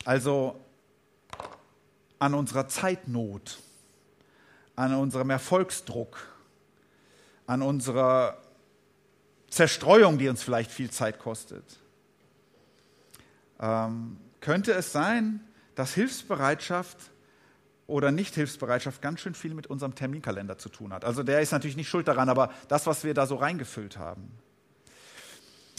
Also 0.04 0.60
an 2.20 2.32
unserer 2.32 2.68
Zeitnot, 2.68 3.58
an 4.76 4.94
unserem 4.94 5.30
Erfolgsdruck, 5.30 6.28
an 7.48 7.60
unserer 7.60 8.38
Zerstreuung, 9.50 10.16
die 10.16 10.28
uns 10.28 10.44
vielleicht 10.44 10.70
viel 10.70 10.90
Zeit 10.90 11.18
kostet. 11.18 11.64
Ähm, 13.60 14.18
könnte 14.40 14.72
es 14.72 14.92
sein, 14.92 15.40
dass 15.74 15.94
Hilfsbereitschaft 15.94 16.98
oder 17.86 18.10
Nicht-Hilfsbereitschaft 18.10 19.02
ganz 19.02 19.20
schön 19.20 19.34
viel 19.34 19.54
mit 19.54 19.66
unserem 19.66 19.94
Terminkalender 19.94 20.58
zu 20.58 20.68
tun 20.68 20.92
hat. 20.92 21.04
Also 21.04 21.22
der 21.22 21.40
ist 21.40 21.52
natürlich 21.52 21.76
nicht 21.76 21.88
schuld 21.88 22.08
daran, 22.08 22.28
aber 22.28 22.52
das, 22.68 22.86
was 22.86 23.04
wir 23.04 23.14
da 23.14 23.26
so 23.26 23.36
reingefüllt 23.36 23.98
haben. 23.98 24.30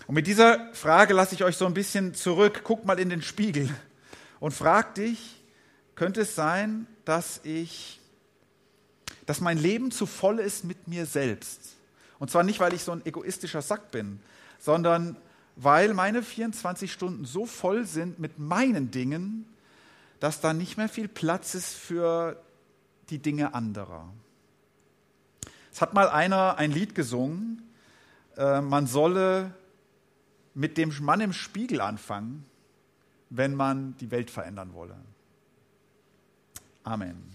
Und 0.08 0.16
mit 0.16 0.28
dieser 0.28 0.72
Frage 0.74 1.14
lasse 1.14 1.34
ich 1.34 1.44
euch 1.44 1.58
so 1.58 1.66
ein 1.66 1.74
bisschen 1.74 2.14
zurück. 2.14 2.62
Guck 2.64 2.86
mal 2.86 3.00
in 3.00 3.10
den 3.10 3.22
Spiegel 3.22 3.70
und 4.40 4.52
frag 4.52 4.96
dich, 4.96 5.44
könnte 5.96 6.22
es 6.22 6.36
sein, 6.36 6.86
dass 7.06 7.40
ich, 7.44 8.00
dass 9.26 9.42
mein 9.42 9.58
Leben 9.58 9.90
zu 9.92 10.06
voll 10.06 10.40
ist 10.40 10.64
mit 10.64 10.88
mir 10.88 11.06
selbst? 11.06 11.76
Und 12.20 12.30
zwar 12.30 12.44
nicht, 12.44 12.60
weil 12.60 12.74
ich 12.74 12.84
so 12.84 12.92
ein 12.92 13.06
egoistischer 13.06 13.62
Sack 13.62 13.92
bin, 13.92 14.20
sondern 14.60 15.18
weil 15.56 15.94
meine 15.94 16.22
24 16.24 16.92
Stunden 16.92 17.26
so 17.26 17.46
voll 17.46 17.86
sind 17.86 18.20
mit 18.20 18.40
meinen 18.40 18.92
Dingen, 18.92 19.46
dass 20.20 20.42
da 20.42 20.54
nicht 20.54 20.78
mehr 20.78 20.90
viel 20.90 21.08
Platz 21.08 21.56
ist 21.56 21.74
für 21.74 22.42
die 23.10 23.20
Dinge 23.20 23.54
anderer. 23.54 24.12
Es 25.72 25.82
hat 25.82 25.94
mal 25.94 26.10
einer 26.10 26.58
ein 26.58 26.72
Lied 26.72 26.96
gesungen, 26.96 27.62
äh, 28.38 28.62
man 28.62 28.88
solle 28.88 29.54
mit 30.54 30.78
dem 30.78 30.94
Mann 31.02 31.22
im 31.22 31.34
Spiegel 31.34 31.82
anfangen, 31.82 32.46
wenn 33.30 33.56
man 33.56 33.96
die 33.98 34.12
Welt 34.12 34.32
verändern 34.32 34.74
wolle. 34.74 34.96
Amen. 36.84 37.35